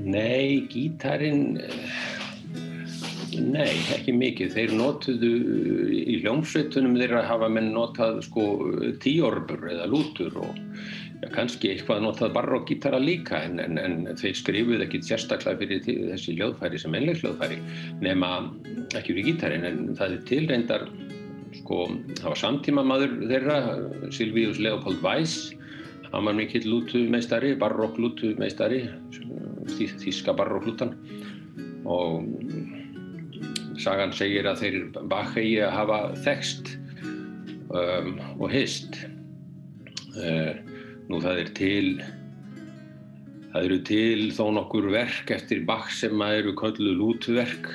Nei, 0.00 0.66
gítarin 0.72 1.58
Nei, 3.38 3.76
ekki 3.94 4.14
mikið. 4.16 4.54
Þeir 4.56 4.72
notuðu 4.78 5.30
í 5.94 6.16
hljómsveitunum 6.22 6.96
þeirra 6.98 7.22
hafa 7.28 7.50
menn 7.52 7.70
notað 7.74 8.22
sko 8.26 8.46
tíorbur 9.02 9.68
eða 9.70 9.86
lútur 9.90 10.34
og 10.40 10.56
ja, 11.20 11.28
kannski 11.34 11.70
eitthvað 11.70 12.02
notað 12.06 12.34
barokkítara 12.34 12.98
líka 13.02 13.44
en, 13.46 13.60
en, 13.62 13.78
en 13.78 14.18
þeir 14.18 14.34
skrifuð 14.40 14.84
ekki 14.86 15.02
sérstaklega 15.06 15.60
fyrir 15.62 15.84
þessi 15.84 16.34
hljóðfæri 16.38 16.80
sem 16.82 16.96
ennleiksljóðfæri 16.98 17.60
nema 18.02 18.32
ekki 18.98 19.14
fyrir 19.14 19.30
gítarin 19.30 19.68
en 19.68 19.80
það 19.98 20.16
er 20.16 20.26
tilreyndar 20.32 20.86
sko, 21.60 21.86
það 22.18 22.28
var 22.32 22.42
samtíma 22.42 22.86
maður 22.86 23.16
þeirra, 23.30 23.58
Silvíus 24.14 24.58
Leopold 24.62 25.02
Weiss 25.06 25.52
hann 26.10 26.26
var 26.26 26.34
mikill 26.34 26.66
lútumeistari, 26.66 27.54
barokklútumeistari 27.60 28.84
þíska 29.78 30.34
barokklútan 30.34 30.96
og 31.90 32.26
sagan 33.80 34.12
segir 34.16 34.48
að 34.48 34.62
þeir 34.64 34.78
bakegi 35.10 35.58
að 35.64 35.74
hafa 35.76 35.98
þekst 36.24 36.72
um, 37.70 38.16
og 38.38 38.48
hist. 38.52 38.98
Uh, 40.16 40.56
nú 41.10 41.20
það 41.22 41.44
er 41.44 41.52
til 41.58 41.86
það 43.50 43.66
eru 43.66 43.78
til 43.86 44.26
þó 44.34 44.44
nokkur 44.58 44.90
verk 44.92 45.30
eftir 45.34 45.64
Bach 45.66 45.90
sem 45.94 46.22
að 46.22 46.42
eru 46.42 46.54
kölluð 46.58 46.98
lútverk. 46.98 47.70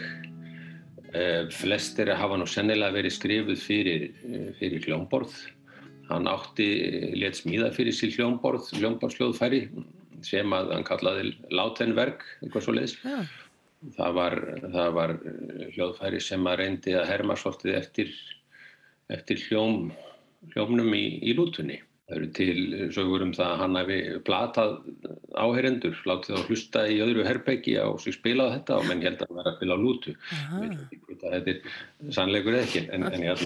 Uh, 1.15 1.47
flestir 1.55 2.11
hafa 2.11 2.39
nú 2.39 2.47
sennilega 2.49 2.95
verið 2.97 3.17
skrifuð 3.17 3.59
fyrir, 3.63 4.09
uh, 4.27 4.49
fyrir 4.59 4.83
hljómborð. 4.87 5.35
Hann 6.11 6.29
átti 6.29 6.69
létt 7.17 7.39
smíða 7.39 7.71
fyrir 7.73 7.95
sér 7.95 8.13
hljómborð 8.13 8.67
hljómborðsljóðfæri 8.77 9.63
sem 10.25 10.53
að 10.53 10.69
hann 10.75 10.85
kallaði 10.85 11.31
látenverk 11.53 12.21
eitthvað 12.43 12.63
svo 12.65 12.75
leiðis 12.77 12.93
ja 13.01 13.23
það 13.93 14.15
var, 14.17 14.35
það 14.73 14.93
var 14.95 15.15
eh, 15.15 15.65
hljóðfæri 15.75 16.21
sem 16.23 16.47
að 16.49 16.61
reyndi 16.61 16.95
að 16.97 17.09
herma 17.11 17.35
svolítið 17.39 17.79
eftir, 17.79 18.13
eftir 19.13 19.41
hljóm, 19.47 19.91
hljómnum 20.53 20.95
í, 20.97 21.03
í 21.25 21.35
lútunni. 21.37 21.81
Það 22.05 22.17
eru 22.19 22.27
til 22.37 22.89
sögur 22.93 23.23
um 23.25 23.31
það 23.33 23.47
að 23.51 23.61
hann 23.63 23.77
hefði 23.79 23.99
platað 24.27 24.73
áherendur, 25.41 25.95
látið 26.05 26.37
á 26.37 26.45
hlusta 26.45 26.83
í 26.85 26.99
öðru 27.01 27.23
herbeggi 27.25 27.79
á 27.81 27.89
sig 27.97 28.13
spilað 28.13 28.51
þetta 28.59 28.77
og 28.77 28.85
menn 28.91 29.01
held 29.01 29.23
að 29.23 29.31
hann 29.31 29.39
var 29.39 29.49
að 29.49 29.57
spila 29.57 29.77
á 29.77 29.79
lútu. 29.81 30.13
Þetta 31.23 31.55
er 31.55 32.13
sannleikur 32.13 32.59
ekki, 32.59 32.85
en, 32.93 33.07
en 33.09 33.25
ég 33.25 33.45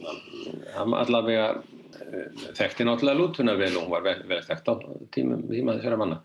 allavega 0.76 1.48
eh, 1.56 2.44
þekkti 2.60 2.90
náttúrulega 2.90 3.22
lútuna 3.22 3.56
vel 3.60 3.72
og 3.78 3.86
hún 3.86 3.96
var 3.96 4.08
vel, 4.10 4.20
vel 4.28 4.44
þekkt 4.50 4.72
á 4.72 4.76
tíma 5.16 5.40
þessara 5.78 6.02
manna 6.04 6.20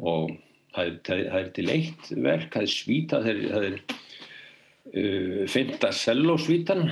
og 0.00 0.34
það 0.74 0.90
er, 0.90 0.94
það 1.06 1.40
er 1.40 1.50
til 1.56 1.66
eitt 1.74 2.12
verk 2.24 2.54
það 2.54 2.66
er 2.66 2.72
svíta 2.74 3.22
það 3.24 3.32
er, 3.32 3.40
það 3.54 3.66
er 3.68 3.80
uh, 3.80 5.42
fynda 5.50 5.90
sellósvítan. 5.96 6.86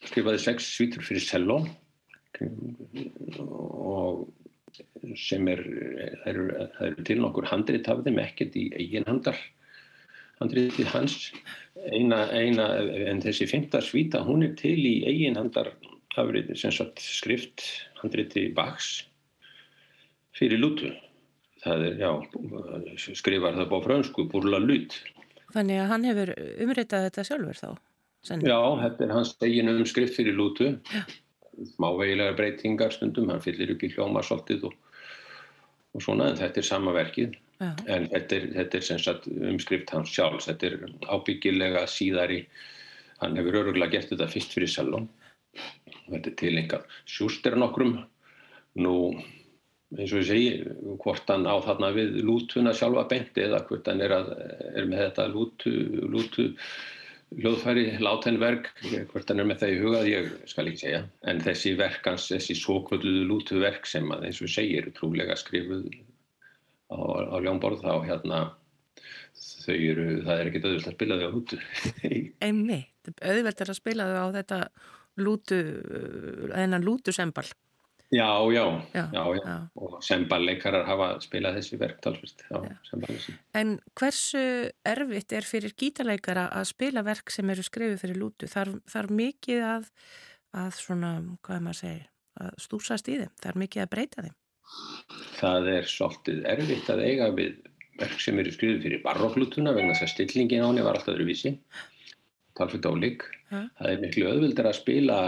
Skrifaði 0.00 0.42
sex 0.42 0.68
svítur 0.74 1.04
fyrir 1.06 1.24
selló. 1.24 1.60
Og 2.40 4.28
sem 5.18 5.48
er 5.50 5.60
það 6.22 6.28
eru, 6.32 6.44
það 6.76 6.84
eru 6.86 7.06
til 7.08 7.18
nokkur 7.20 7.48
handrit 7.50 7.88
af 7.90 8.04
þeim 8.06 8.20
ekkert 8.22 8.56
í 8.56 8.68
eigin 8.78 9.08
handar 9.08 9.38
handritið 10.40 10.88
hans. 10.94 11.16
Eina, 11.90 12.24
eina, 12.32 12.66
en 13.10 13.20
þessi 13.24 13.48
fynda 13.50 13.80
svíta 13.84 14.22
hún 14.24 14.44
er 14.46 14.56
til 14.58 14.78
í 14.78 15.00
eigin 15.08 15.38
handar 15.38 15.72
afrið, 16.20 16.54
sem 16.58 16.72
sagt 16.74 17.00
skrift 17.02 17.64
handriti 18.00 18.48
Bachs 18.56 19.04
fyrir 20.36 20.60
lútu 20.60 20.90
það 21.64 21.86
er, 21.86 21.96
já, 22.00 22.10
skrifar 23.18 23.58
það 23.58 23.70
bá 23.72 23.78
fransku, 23.84 24.26
búrla 24.32 24.60
lut. 24.62 24.96
Þannig 25.54 25.82
að 25.82 25.90
hann 25.90 26.06
hefur 26.06 26.32
umritað 26.62 27.06
þetta 27.08 27.26
sjálfur 27.26 27.58
þá? 27.58 27.70
Senn. 28.26 28.44
Já, 28.44 28.58
þetta 28.82 29.04
er 29.06 29.14
hans 29.16 29.32
egin 29.46 29.72
umskrift 29.72 30.16
fyrir 30.18 30.36
lútu. 30.36 30.74
Mávegilega 31.80 32.36
breytingar 32.38 32.92
stundum, 32.94 33.30
hann 33.32 33.42
fyllir 33.44 33.74
ekki 33.74 33.90
hljóma 33.94 34.22
svolítið 34.24 34.68
og, 34.70 34.76
og 35.96 36.04
svona, 36.04 36.30
en 36.30 36.38
þetta 36.40 36.62
er 36.62 36.68
sama 36.68 36.94
verkið. 36.96 37.36
Já. 37.60 37.72
En 37.92 38.06
þetta 38.08 38.36
er, 38.36 38.46
þetta 38.56 38.78
er 38.78 38.86
sem 38.86 39.00
sagt 39.00 39.26
umskrift 39.28 39.90
hans 39.92 40.12
sjálfs, 40.14 40.48
þetta 40.48 40.68
er 40.70 40.76
ábyggilega 41.12 41.84
síðari, 41.90 42.44
hann 43.20 43.36
hefur 43.36 43.58
öruglega 43.64 43.98
gert 43.98 44.14
þetta 44.14 44.30
fyrst 44.32 44.56
fyrir 44.56 44.72
Salón. 44.72 45.10
Þetta 46.06 46.30
er 46.30 46.38
tilengað 46.40 46.96
sjúster 47.10 47.56
nokkrum, 47.58 47.98
nú 48.80 48.94
eins 49.96 50.12
og 50.14 50.22
ég 50.22 50.28
segi, 50.28 50.50
hvort 51.02 51.30
hann 51.32 51.48
á 51.50 51.56
þarna 51.64 51.90
við 51.96 52.20
lútuna 52.22 52.74
sjálfa 52.76 53.08
beinti 53.10 53.42
eða 53.42 53.64
hvort 53.66 53.88
hann 53.90 54.02
er, 54.04 54.14
að, 54.14 54.32
er 54.70 54.86
með 54.86 55.04
þetta 55.06 55.26
lútu, 55.32 55.72
lútu 56.12 56.46
hljóðfæri, 57.30 57.84
látenverk, 58.02 58.70
hvort 59.12 59.28
hann 59.30 59.42
er 59.42 59.48
með 59.50 59.60
það 59.62 59.72
í 59.72 59.80
hugað, 59.84 60.08
ég 60.10 60.30
skal 60.50 60.66
ekki 60.66 60.82
segja. 60.82 61.02
En 61.30 61.42
þessi 61.42 61.74
verkans, 61.78 62.28
þessi 62.30 62.56
svokvölduðu 62.58 63.26
lútuverk 63.28 63.86
sem 63.86 64.08
að 64.14 64.26
eins 64.28 64.40
og 64.40 64.48
ég 64.48 64.54
segi 64.56 64.78
eru 64.80 64.94
trúlega 64.96 65.36
skrifuð 65.38 65.84
á, 66.90 66.98
á 66.98 67.36
ljónborð 67.42 67.84
þá 67.86 67.92
hérna 68.08 68.40
þau 69.40 69.76
eru, 69.76 70.06
það 70.26 70.34
er 70.36 70.50
ekkert 70.50 70.66
auðvilt 70.68 70.90
að 70.90 70.96
spila 70.96 71.18
þau 71.20 71.26
á 71.30 71.34
lútu. 71.34 71.60
Einmi, 72.46 72.80
auðvilt 73.22 73.62
er 73.62 73.72
að 73.72 73.78
spila 73.78 74.08
þau 74.10 74.18
á 74.18 74.28
þetta 74.40 74.60
lútu, 75.20 75.60
þennan 76.50 76.86
lútusembal. 76.86 77.46
Já, 78.10 78.26
já, 78.50 78.64
já, 78.94 79.10
já, 79.12 79.24
já. 79.34 79.56
og 79.78 80.00
semballeikarar 80.02 80.82
hafa 80.88 81.12
spilað 81.22 81.60
þessi 81.60 81.76
verktalsvist. 81.78 82.42
En 83.54 83.76
hversu 83.94 84.42
erfitt 84.82 85.34
er 85.38 85.46
fyrir 85.46 85.76
gítarleikara 85.78 86.48
að 86.50 86.72
spila 86.72 87.04
verk 87.06 87.30
sem 87.30 87.52
eru 87.54 87.62
skrifið 87.62 88.00
fyrir 88.02 88.18
lútu? 88.18 88.48
Þar, 88.50 88.72
þar 88.90 89.10
mikið 89.14 89.62
að, 89.62 89.86
að 90.58 90.72
svona, 90.80 91.12
hvað 91.46 91.56
er 91.60 91.64
maður 91.68 91.76
að 91.76 91.82
segja, 91.84 92.08
að 92.42 92.58
stúsast 92.66 93.12
í 93.12 93.20
þeim? 93.20 93.32
Það 93.38 93.52
er 93.52 93.60
mikið 93.62 93.84
að 93.84 93.92
breyta 93.94 94.26
þeim? 94.26 94.36
Það 95.38 95.70
er 95.76 95.88
svolítið 95.94 96.42
erfitt 96.56 96.90
að 96.90 97.04
eiga 97.06 97.30
við 97.38 97.56
verk 98.00 98.26
sem 98.26 98.42
eru 98.42 98.56
skrifið 98.56 98.84
fyrir 98.88 99.04
barokklútuna 99.06 99.76
vegna 99.76 99.94
þess 99.94 100.08
að 100.08 100.12
stillingin 100.16 100.66
á 100.66 100.68
henni 100.68 100.82
var 100.82 100.98
alltaf 100.98 101.14
öðruvísi, 101.14 101.54
talsveit 102.58 102.90
álík. 102.90 103.22
Það 103.50 103.86
er 103.92 104.02
miklu 104.02 104.28
öðvildar 104.34 104.70
að 104.70 104.78
spila 104.82 105.22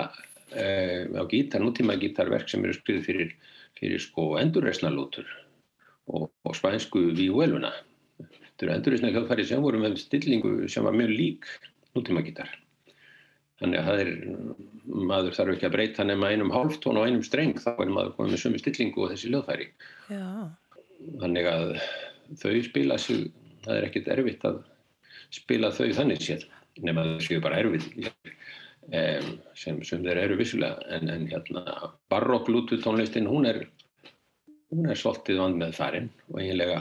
eh, 0.57 1.07
á 1.09 1.23
gítar, 1.31 1.63
nútíma 1.65 1.99
gítarverk 2.01 2.51
sem 2.51 2.65
eru 2.65 2.77
skriðið 2.77 3.07
fyrir, 3.09 3.37
fyrir 3.79 4.03
sko 4.03 4.33
endurreysnalútur 4.41 5.29
og, 6.13 6.29
og 6.45 6.57
spænsku 6.59 7.09
víueluna. 7.17 7.73
Þetta 8.23 8.67
eru 8.67 8.75
endurreysna 8.77 9.13
hljóðfæri 9.15 9.47
sem 9.49 9.63
voru 9.65 9.81
með 9.83 10.01
stillingu 10.03 10.69
sem 10.73 10.85
var 10.85 10.97
mjög 10.97 11.15
lík 11.17 11.49
nútíma 11.97 12.25
gítar. 12.27 12.51
þannig 13.63 13.79
að 13.79 14.01
er 14.03 14.11
maður 14.83 15.37
þarf 15.37 15.55
ekki 15.55 15.69
að 15.69 15.75
breyta 15.77 16.07
nema 16.07 16.33
einum 16.33 16.51
hálftón 16.51 16.99
og 16.99 17.07
einum 17.07 17.23
streng 17.23 17.55
þá 17.63 17.71
er 17.77 17.93
maður 17.93 18.17
komið 18.17 18.35
með 18.35 18.43
sömu 18.43 18.59
stillingu 18.59 19.05
og 19.05 19.13
þessi 19.13 19.31
löðfæri 19.31 19.69
Já. 20.11 20.25
þannig 21.23 21.49
að 21.51 21.69
þau 22.43 22.57
spila 22.67 22.99
sig, 22.99 23.29
það 23.63 23.79
er 23.79 23.87
ekkit 23.89 24.11
erfitt 24.17 24.47
að 24.49 24.59
spila 25.33 25.71
þau 25.75 25.93
þannig 26.01 26.25
séð 26.25 26.47
nema 26.83 27.07
þau 27.07 27.27
séu 27.29 27.45
bara 27.45 27.61
erfitt 27.63 27.95
sem, 28.91 29.79
sem 29.87 30.03
þeir 30.03 30.25
eru 30.25 30.37
vissulega 30.41 30.83
en, 30.97 31.09
en 31.09 31.27
hérna 31.31 31.93
barokk 32.11 32.49
Bluetooth 32.49 32.83
tónlistin 32.83 33.29
hún 33.31 33.47
er 33.49 33.63
hún 34.73 34.89
er 34.89 34.99
svolítið 34.99 35.43
vand 35.43 35.61
með 35.61 35.75
farin 35.77 36.09
og 36.31 36.41
eiginlega, 36.41 36.79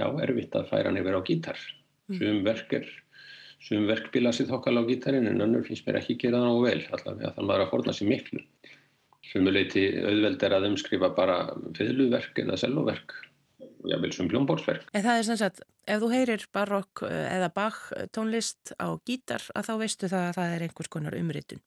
já, 0.00 0.06
erfitt 0.24 0.56
að 0.58 0.66
færa 0.72 0.90
hann 0.90 0.98
yfir 0.98 1.16
á 1.16 1.22
gítar. 1.28 1.60
Mm. 2.10 2.18
Sum 2.18 2.42
verk 2.46 2.74
er, 2.80 2.88
sum 3.62 3.86
verk 3.88 4.10
bila 4.14 4.34
sér 4.34 4.50
þokkal 4.50 4.82
á 4.82 4.88
gítarin 4.88 5.30
en 5.30 5.44
önnur 5.46 5.64
finnst 5.66 5.86
mér 5.86 6.00
ekki 6.00 6.18
gera 6.24 6.42
það 6.42 6.48
ná 6.48 6.64
vel, 6.66 6.82
allavega 6.90 7.32
þannig 7.36 7.44
að 7.44 7.50
maður 7.52 7.64
að 7.66 7.72
forna 7.74 7.96
sér 7.96 8.10
miklu. 8.10 8.44
Sumuleiti 9.30 9.84
auðveld 10.00 10.42
er 10.42 10.56
að 10.56 10.68
umskrifa 10.72 11.12
bara 11.14 11.36
fiðluverk 11.76 12.40
eða 12.42 12.58
selvoverk 12.58 13.14
og 13.80 13.90
jável 13.92 14.12
sum 14.14 14.30
hljómbórsverk. 14.32 14.88
En 14.94 15.04
það 15.06 15.20
er 15.20 15.28
sem 15.28 15.40
sagt, 15.40 15.62
ef 15.88 16.02
þú 16.02 16.10
heyrir 16.14 16.46
barokk 16.54 17.04
eh, 17.08 17.26
eða 17.36 17.52
bach 17.54 17.82
tónlist 18.14 18.74
á 18.76 18.92
gítar 19.08 19.44
að 19.56 19.70
þá 19.70 19.74
veistu 19.84 20.10
það 20.12 20.26
að 20.28 20.36
það 20.40 20.56
er 20.56 20.66
einhvers 20.68 20.92
konar 20.92 21.18
umritun. 21.18 21.62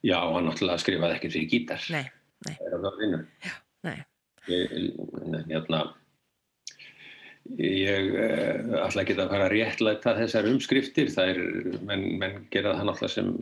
Já, 0.00 0.16
hann 0.16 0.46
náttúrulega 0.48 0.80
skrifaði 0.80 1.18
ekki 1.18 1.34
fyrir 1.34 1.50
gítar. 1.52 1.90
Nei, 1.92 2.06
nei. 2.46 2.54
Það 2.54 2.70
er 2.70 2.78
að 2.78 2.86
það 2.86 3.02
vinna. 3.04 3.24
Já, 3.44 3.54
nei 3.88 3.98
hérna 4.48 5.80
ég 7.58 8.12
uh, 8.14 8.84
ætla 8.84 9.02
ekki 9.02 9.16
að 9.16 9.32
fara 9.32 9.46
að 9.46 9.54
réttlæta 9.54 10.16
þessar 10.18 10.48
umskriftir 10.50 11.10
það 11.12 11.32
er, 11.32 11.40
menn, 11.86 12.04
menn 12.20 12.36
gera 12.52 12.76
það 12.78 12.90
náttúrulega 12.90 13.14
sem 13.14 13.32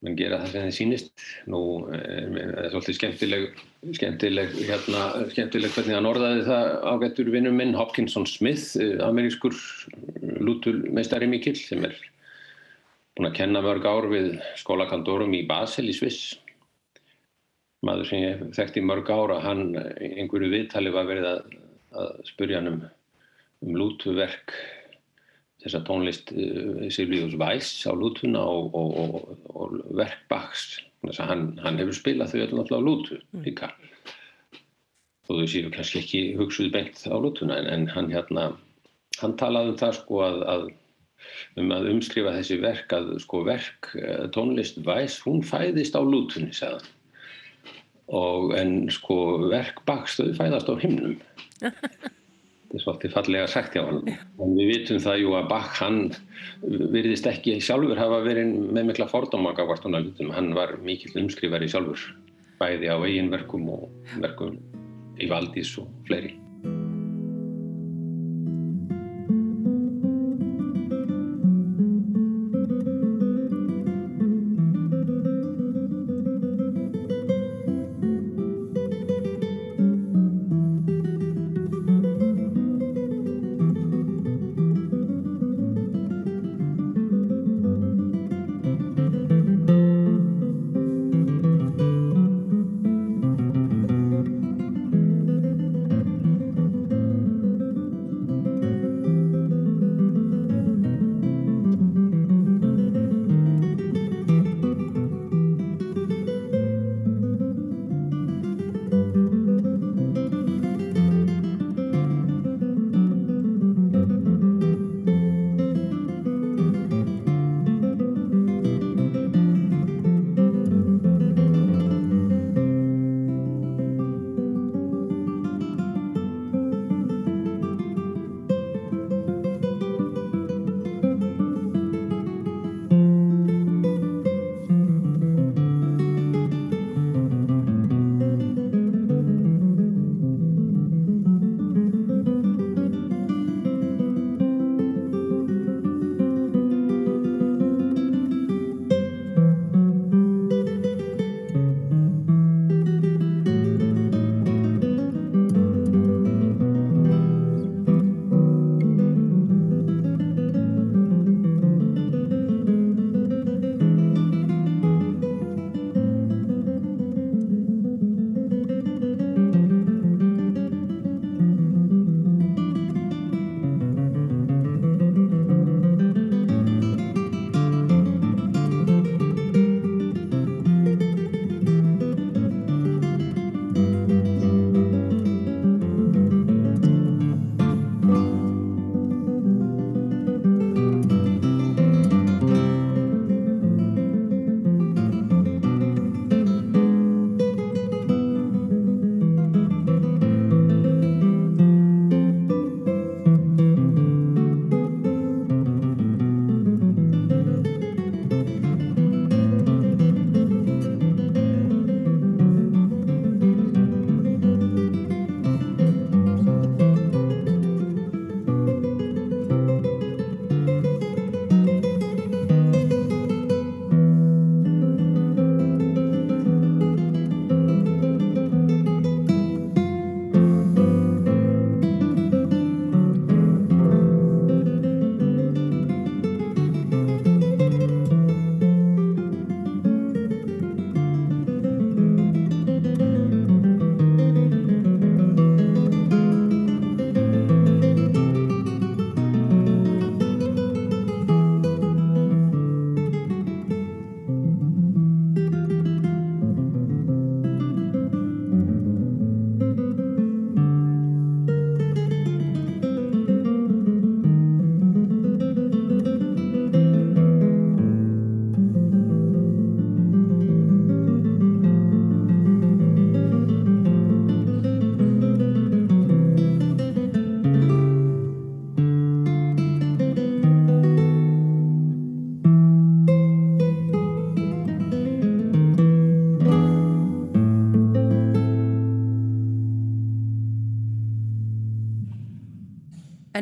menn 0.00 0.16
gera 0.16 0.38
það 0.40 0.52
sem 0.52 0.68
þið 0.68 0.76
sýnist. 0.76 1.10
Nú 1.50 1.60
er 1.92 2.54
það 2.56 2.70
svolítið 2.72 2.98
skemmtileg 2.98 3.60
skemmtileg, 3.96 4.54
hérna 4.68 5.04
skemmtileg 5.32 5.72
hvernig 5.72 5.96
hann 5.96 6.08
orðaði 6.08 6.44
það 6.48 6.70
ágættur 6.92 7.30
vinnum 7.32 7.56
minn 7.56 7.76
Hopkinson 7.78 8.26
Smith, 8.28 8.76
eh, 8.76 8.98
amerískur 9.04 9.56
lútulmeistari 10.40 11.28
mikill 11.30 11.56
sem 11.56 11.84
er 11.88 11.96
búin 13.16 13.30
að 13.30 13.38
kenna 13.40 13.62
mörg 13.64 13.86
ár 13.88 14.08
við 14.12 14.34
skólakandorum 14.60 15.32
í 15.36 15.46
Basel 15.48 15.88
í 15.88 15.96
Sviss. 15.96 16.38
Maður 17.84 18.10
sem 18.10 18.24
ég 18.24 18.42
þekkti 18.56 18.84
mörg 18.84 19.08
ára 19.08 19.40
hann 19.40 19.72
einhverju 19.76 20.52
viðtali 20.52 20.92
var 20.92 21.08
verið 21.08 21.30
að, 21.30 21.54
að 21.96 22.10
spurja 22.28 22.60
hann 22.60 22.72
um, 22.74 22.82
um 23.64 23.80
lútuverk 23.80 24.52
þessa 25.64 25.82
tónlist 25.86 26.32
uh, 26.34 26.86
Silvíus 26.92 27.36
Væs 27.40 27.72
á 27.86 27.92
lútuna 27.96 28.42
og, 28.44 28.74
og, 28.74 28.96
og, 29.02 29.46
og 29.54 29.78
verk 29.98 30.24
Bachs 30.32 30.80
þess 31.04 31.22
að 31.22 31.30
hann, 31.32 31.46
hann 31.64 31.80
hefur 31.80 31.96
spilað 31.96 32.34
þau 32.34 32.42
alltaf 32.46 32.76
á 32.76 32.86
lútu 32.86 33.20
mm. 33.20 33.44
líka. 33.46 33.70
Og 35.30 35.40
þau 35.40 35.48
séu 35.48 35.70
kannski 35.72 36.02
ekki 36.02 36.22
hugsuð 36.40 36.72
beint 36.74 37.00
á 37.06 37.16
lútuna 37.16 37.60
en, 37.60 37.70
en 37.70 37.88
hann 37.94 38.12
hérna 38.12 38.50
hann 39.20 39.36
talaði 39.40 39.74
um 39.74 39.80
það 39.80 39.98
sko 40.00 40.22
að, 40.26 40.38
að 40.52 40.68
um 41.60 41.74
að 41.76 41.90
umskrifa 41.92 42.32
þessi 42.38 42.56
verk 42.62 42.94
að 42.96 43.12
sko 43.24 43.42
verk 43.48 43.92
uh, 44.00 44.24
tónlist 44.34 44.80
Væs 44.86 45.20
hún 45.24 45.44
fæðist 45.46 45.96
á 45.96 46.02
lútunni 46.04 46.54
segðan 46.56 46.88
og 48.10 48.56
en 48.58 48.88
sko 48.90 49.46
verk 49.52 49.84
bakstöðu 49.86 50.34
fæðast 50.38 50.70
á 50.72 50.74
himnum 50.80 51.20
þetta 52.70 52.78
er 52.78 52.84
svolítið 52.84 53.14
fallega 53.16 53.46
sagt 53.50 53.74
hjá 53.74 53.82
hann 53.82 54.04
en 54.06 54.52
við 54.54 54.68
vitum 54.70 55.00
það 55.02 55.22
jú 55.24 55.32
að 55.34 55.48
Bach 55.50 55.72
hann 55.80 55.98
virðist 56.94 57.26
ekki 57.26 57.56
sjálfur 57.58 57.98
hafa 57.98 58.20
verið 58.22 58.52
með 58.70 58.92
mikla 58.92 59.08
fordómaka 59.10 59.66
hann 60.36 60.52
var 60.54 60.76
mikill 60.86 61.16
umskrifari 61.24 61.66
sjálfur 61.68 62.04
bæði 62.60 62.92
á 62.94 62.96
eigin 63.02 63.32
verkum 63.32 63.66
og 63.74 63.88
verkum 64.22 64.60
í 65.18 65.26
Valdís 65.26 65.74
og 65.82 65.90
fleiri 66.06 66.36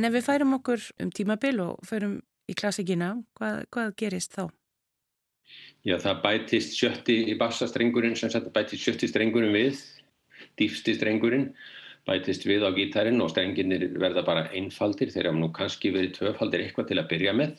ef 0.08 0.14
við 0.16 0.26
færum 0.26 0.56
okkur 0.58 0.84
um 1.04 1.12
tímabil 1.14 1.60
og 1.64 1.84
förum 1.86 2.18
í 2.48 2.56
klassikina, 2.56 3.14
hvað, 3.38 3.64
hvað 3.74 3.94
gerist 4.00 4.36
þá? 4.36 4.48
Já, 5.84 5.96
það 6.00 6.22
bætist 6.24 6.76
sjötti 6.76 7.18
í 7.32 7.36
bassastrengurinn 7.40 8.16
sem 8.18 8.32
sagt 8.32 8.50
bætist 8.52 8.84
sjötti 8.84 9.08
strengurinn 9.08 9.54
við, 9.54 9.80
dýfsti 10.60 10.96
strengurinn 10.96 11.52
bætist 12.08 12.46
við 12.48 12.64
á 12.64 12.70
gítarin 12.72 13.20
og 13.20 13.32
strenginir 13.32 13.84
verða 14.00 14.24
bara 14.24 14.48
einfaldir. 14.56 15.12
Hafa 15.12 15.34
nú 15.36 15.50
kannski 15.54 15.92
verið 15.92 16.16
tvöfaldir 16.18 16.64
eitthvað 16.64 16.90
til 16.90 17.00
að 17.00 17.10
byrja 17.12 17.34
með. 17.36 17.58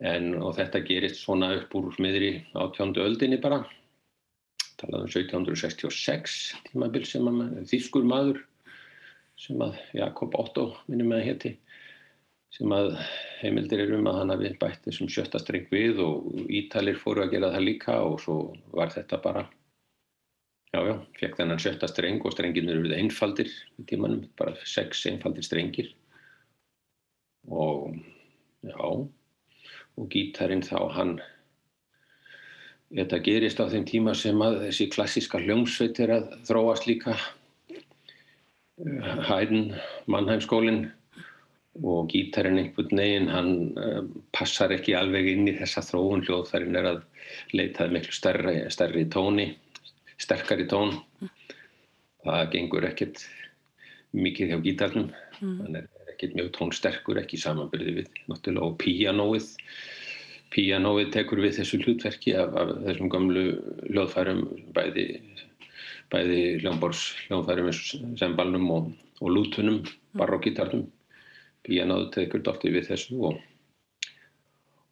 En 0.00 0.32
og 0.40 0.54
þetta 0.56 0.84
gerist 0.86 1.20
svona 1.20 1.50
upp 1.58 1.74
úr 1.76 1.90
miðri 2.00 2.32
átjóndu 2.54 3.02
öldinni 3.04 3.40
bara. 3.42 3.64
Talaðum 4.80 5.10
1766 5.10 6.36
tímabil 6.70 7.04
sem 7.08 7.26
þýskur 7.68 8.06
maður 8.08 8.40
sem 9.40 9.62
að 9.64 9.78
Jakob 9.96 10.34
Otto 10.38 10.66
minnum 10.88 11.14
að 11.16 11.26
hétti 11.28 11.54
sem 12.50 12.72
að 12.74 12.90
heimildir 13.40 13.84
er 13.84 13.94
um 13.94 14.08
að 14.10 14.18
hann 14.20 14.34
hafi 14.34 14.50
bætt 14.60 14.84
þessum 14.86 15.10
sjötta 15.12 15.40
streng 15.40 15.70
við 15.70 16.02
og 16.02 16.50
Ítalir 16.50 16.98
fóru 16.98 17.24
að 17.24 17.36
gera 17.36 17.52
það 17.54 17.66
líka 17.68 17.96
og 18.02 18.18
svo 18.24 18.36
var 18.74 18.90
þetta 18.92 19.20
bara 19.22 19.46
já 20.74 20.80
já, 20.86 20.94
fekk 21.18 21.38
þennan 21.38 21.62
sjötta 21.62 21.88
streng 21.90 22.22
og 22.26 22.34
strengin 22.34 22.70
eru 22.70 22.84
við 22.84 22.96
einfaldir 22.98 23.50
í 23.78 23.86
tímanum, 23.90 24.26
bara 24.38 24.54
sex 24.66 25.02
einfaldir 25.10 25.46
strengir. 25.46 25.90
Og 27.50 27.96
já 28.66 28.78
og 28.80 30.06
gítarin 30.10 30.62
þá 30.62 30.78
hann 30.94 31.16
þetta 32.90 33.18
gerist 33.24 33.60
á 33.62 33.70
þeim 33.70 33.86
tíma 33.86 34.14
sem 34.18 34.38
að 34.42 34.62
þessi 34.66 34.86
klassiska 34.94 35.40
hljómsveit 35.42 35.98
er 36.02 36.14
að 36.18 36.32
þróast 36.48 36.86
líka 36.90 37.16
Hæðin, 38.80 39.74
Mannheimskólinn 40.10 40.86
og 41.80 42.10
gítarinn 42.10 42.58
einhvern 42.60 43.00
veginn 43.00 43.28
hann 43.30 43.50
uh, 43.78 44.02
passar 44.36 44.72
ekki 44.74 44.96
alveg 44.98 45.28
inn 45.34 45.48
í 45.50 45.56
þessa 45.58 45.84
þróun. 45.86 46.24
Hljóðfærin 46.26 46.78
er 46.80 46.88
að 46.94 47.02
leitaði 47.56 47.96
miklu 47.96 48.16
stærri, 48.16 48.56
stærri 48.72 49.04
tóni 49.12 49.50
sterkari 50.20 50.66
tón. 50.68 50.98
Það 52.24 52.44
gengur 52.54 52.86
ekkert 52.88 53.24
mikið 54.16 54.52
hjá 54.52 54.60
gítarnum. 54.66 55.10
Mm. 55.40 55.56
hann 55.64 55.80
er 55.80 55.86
ekkert 56.12 56.36
mjög 56.36 56.50
tónsterkur 56.58 57.20
ekki 57.22 57.40
samanbyrði 57.40 57.96
við 58.00 58.10
náttúrulega 58.28 58.66
og 58.66 58.76
píanóið. 58.82 59.48
Píanóið 60.52 61.12
tekur 61.14 61.40
við 61.40 61.60
þessu 61.60 61.80
hlutverki 61.84 62.34
af, 62.36 62.52
af 62.58 62.74
þessum 62.84 63.12
gamlu 63.12 63.44
hljóðfærum 63.86 64.42
bæði 64.76 65.06
bæði 66.10 66.40
hljómbors 66.62 67.04
hljóðfærum 67.26 67.70
sem 68.18 68.34
balnum 68.38 68.66
og, 68.74 68.90
og 69.20 69.32
lútunum 69.34 69.82
barokkítarnum 70.18 70.88
píanáðu 71.66 72.10
tekur 72.16 72.44
dóttið 72.44 72.78
við 72.78 72.90
þessu 72.90 73.20
og 73.30 73.40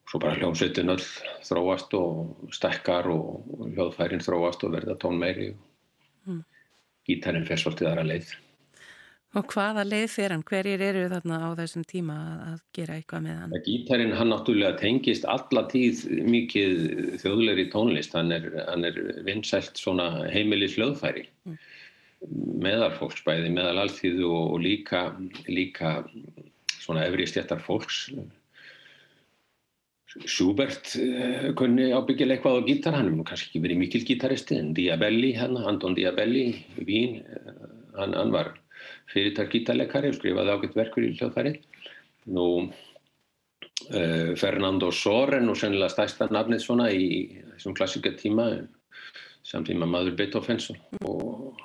svo 0.09 0.21
bara 0.21 0.37
hljómsveitin 0.39 0.93
öll 0.93 1.05
þróast 1.45 1.93
og 1.97 2.51
stekkar 2.55 3.09
og 3.13 3.49
hljóðfærin 3.75 4.23
þróast 4.25 4.63
og 4.65 4.73
verða 4.77 4.97
tón 5.01 5.19
meiri 5.21 5.51
og 5.53 6.29
mm. 6.29 6.43
gítarinn 7.09 7.45
fer 7.49 7.61
svolítið 7.61 7.91
aðra 7.91 8.07
leið. 8.09 8.31
Og 9.37 9.45
hvaða 9.53 9.83
leið 9.85 10.07
fyrir 10.09 10.33
hann? 10.33 10.43
Hverjir 10.49 10.81
eru 10.81 11.03
þarna 11.11 11.37
á 11.45 11.49
þessum 11.59 11.83
tíma 11.85 12.15
að 12.47 12.61
gera 12.73 12.95
eitthvað 12.97 13.25
með 13.27 13.35
hann? 13.37 13.57
Gítarinn 13.67 14.15
hann 14.17 14.31
náttúrulega 14.33 14.79
tengist 14.79 15.27
alla 15.29 15.67
tíð 15.69 16.01
mikið 16.25 16.79
þjóðleiri 17.21 17.67
tónlist. 17.69 18.15
Hann 18.17 18.33
er, 18.33 18.47
hann 18.71 18.87
er 18.89 18.97
vinsælt 19.27 19.77
svona 19.77 20.09
heimilis 20.33 20.79
hljóðfæri 20.79 21.27
mm. 21.45 21.59
meðal 22.65 22.89
fólksbæði, 22.97 23.51
meðal 23.53 23.83
allþýðu 23.83 24.31
og, 24.33 24.55
og 24.55 24.65
líka, 24.65 25.03
líka 25.45 25.93
svona 26.79 27.05
efri 27.05 27.27
stjættar 27.29 27.61
fólks 27.61 28.07
Schubert 30.25 30.95
uh, 30.97 31.51
kunni 31.57 31.91
ábyggilega 31.93 32.39
eitthvað 32.39 32.63
á 32.65 32.67
gítar 32.67 32.95
hann 32.97 33.11
er 33.11 33.27
kannski 33.29 33.51
ekki 33.51 33.61
verið 33.61 33.81
mikil 33.83 34.01
gítaristi 34.07 34.57
en 34.57 34.71
Diabelli, 34.73 35.35
hann, 35.37 35.53
Anton 35.69 35.93
Diabelli 35.93 36.47
Vín, 36.81 37.19
uh, 37.29 37.69
hann, 37.99 38.17
hann 38.17 38.33
var 38.33 38.55
fyrirtar 39.13 39.49
gítarleikari 39.51 40.11
og 40.11 40.17
skrifaði 40.19 40.55
ágætt 40.55 40.77
verkur 40.77 41.05
í 41.05 41.13
hljóðfæri 41.17 41.55
nú 42.35 42.45
uh, 42.65 44.31
Fernando 44.39 44.91
Soren 44.95 45.49
og 45.49 45.57
sennilega 45.59 45.93
stæsta 45.93 46.29
nafnið 46.33 46.65
svona 46.65 46.89
í 46.93 47.07
þessum 47.55 47.77
klassika 47.77 48.13
tíma 48.19 48.51
samtíma 49.49 49.87
maður 49.89 50.17
Beethoven 50.19 50.61
og 51.07 51.61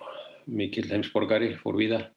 mikil 0.47 0.87
heimsborgari 0.91 1.55
fór 1.61 1.79
við 1.81 1.97
það 1.97 2.11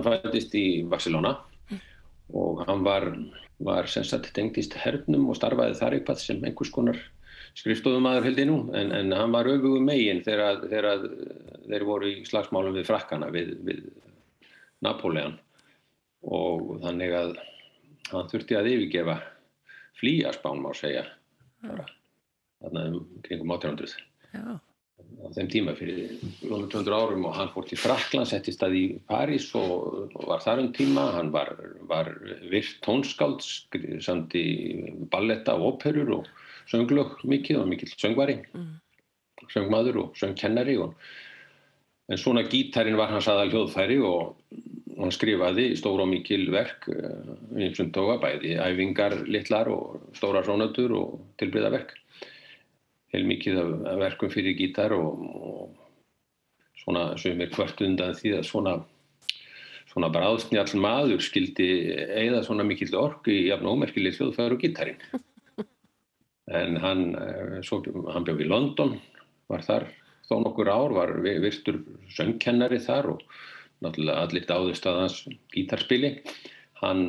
hann 0.00 0.22
fættist 0.22 0.54
í 0.58 0.82
Barcelona 0.88 1.36
og 2.36 2.62
hann 2.68 2.84
var, 2.86 3.08
var 3.58 3.88
sagt 3.90 4.30
tengtist 4.36 4.76
hernum 4.78 5.28
og 5.30 5.38
starfaði 5.38 5.78
þar 5.80 5.96
eitthvað 5.96 6.22
sem 6.22 6.44
einhvers 6.46 6.72
konar 6.74 7.00
skrifstofumæður 7.58 8.28
held 8.28 8.38
ég 8.38 8.48
nú. 8.48 8.58
En, 8.78 8.92
en 8.94 9.12
hann 9.16 9.34
var 9.34 9.48
auðvögu 9.50 9.80
megin 9.82 10.22
þegar, 10.26 10.62
þegar 10.70 11.06
þeir 11.66 11.86
voru 11.88 12.10
í 12.12 12.22
slagsmálum 12.28 12.78
við 12.78 12.88
frakkana 12.90 13.30
við, 13.34 13.56
við 13.66 13.84
Napoleon 14.86 15.36
og 16.22 16.76
þannig 16.84 17.16
að 17.16 17.36
hann 18.12 18.30
þurfti 18.30 18.58
að 18.58 18.72
yfirgefa 18.74 19.20
flýjaspán 20.00 20.62
má 20.62 20.70
segja 20.76 21.04
þarna 21.60 22.88
um 22.90 23.06
kringum 23.26 23.56
1800 23.56 23.96
Já 24.30 24.60
á 25.20 25.28
þeim 25.36 25.48
tíma 25.52 25.74
fyrir 25.78 26.18
200 26.42 26.94
árum 26.96 27.26
og 27.28 27.36
hann 27.36 27.50
fór 27.52 27.66
til 27.68 27.78
Frakland, 27.80 28.28
settist 28.30 28.62
að 28.66 28.76
í 28.78 28.84
París 29.10 29.48
og, 29.58 30.12
var 30.26 30.42
þar 30.44 30.64
um 30.64 30.70
tíma 30.76 31.06
hann 31.16 31.32
var, 31.34 31.52
var 31.90 32.12
virt 32.50 32.78
tónskáld 32.86 33.44
samt 34.04 34.36
í 34.38 34.46
balletta 35.12 35.56
og 35.58 35.76
óperur 35.76 36.14
og 36.20 36.30
sönglög 36.70 37.20
mikið 37.28 37.62
og 37.62 37.70
mikill 37.70 37.92
söngvari 37.96 38.40
mm. 38.52 38.70
söngmaður 39.50 40.04
og 40.04 40.20
söngkennari 40.20 40.78
og, 40.80 40.94
en 42.10 42.18
svona 42.18 42.42
gítarin 42.42 42.98
var 42.98 43.12
hans 43.12 43.28
aðal 43.30 43.52
hljóðfæri 43.52 44.00
og, 44.02 44.36
hann 45.00 45.12
skrifaði 45.14 45.70
stóra 45.78 46.04
og 46.04 46.10
mikil 46.10 46.50
verk 46.52 46.88
eins 46.90 47.78
og 47.80 47.92
tóka 47.94 48.18
bæði 48.20 48.56
æfingar 48.60 49.14
litlar 49.30 49.70
og 49.72 50.10
stóra 50.18 50.42
rónötur 50.44 50.92
og 50.98 51.14
tilbriða 51.40 51.70
verk 51.72 51.94
heilmikið 53.14 53.60
af 53.60 53.98
verkum 54.00 54.30
fyrir 54.32 54.56
gítar 54.58 54.94
og, 54.96 55.24
og 55.34 56.80
svona 56.80 57.10
sem 57.20 57.40
er 57.42 57.52
hvert 57.54 57.82
undan 57.84 58.16
því 58.16 58.38
að 58.38 58.48
svona 58.48 58.78
svona 59.90 60.10
bráðsnjall 60.14 60.78
maður 60.78 61.22
skildi 61.24 61.68
eigða 62.14 62.44
svona 62.46 62.66
mikill 62.66 62.92
orku 62.98 63.32
í 63.34 63.48
jafn 63.48 63.68
ómerkileg 63.70 64.18
hljóðfæður 64.18 64.56
og 64.56 64.64
gítarin. 64.66 65.02
En 66.50 66.80
hann, 66.82 67.12
eh, 67.14 67.60
svo, 67.62 67.76
hann 68.10 68.24
bjóð 68.26 68.40
í 68.42 68.46
London, 68.50 68.96
var 69.46 69.62
þar 69.62 69.84
þó 70.26 70.40
nokkur 70.42 70.66
ár, 70.66 70.94
var 70.96 71.12
virtur 71.22 71.76
söngkennari 72.10 72.80
þar 72.82 73.12
og 73.12 73.20
náttúrulega 73.84 74.24
allir 74.24 74.48
dáðist 74.48 74.88
að 74.90 74.98
hans 74.98 75.20
gítarspili. 75.54 76.10
Hann, 76.80 77.04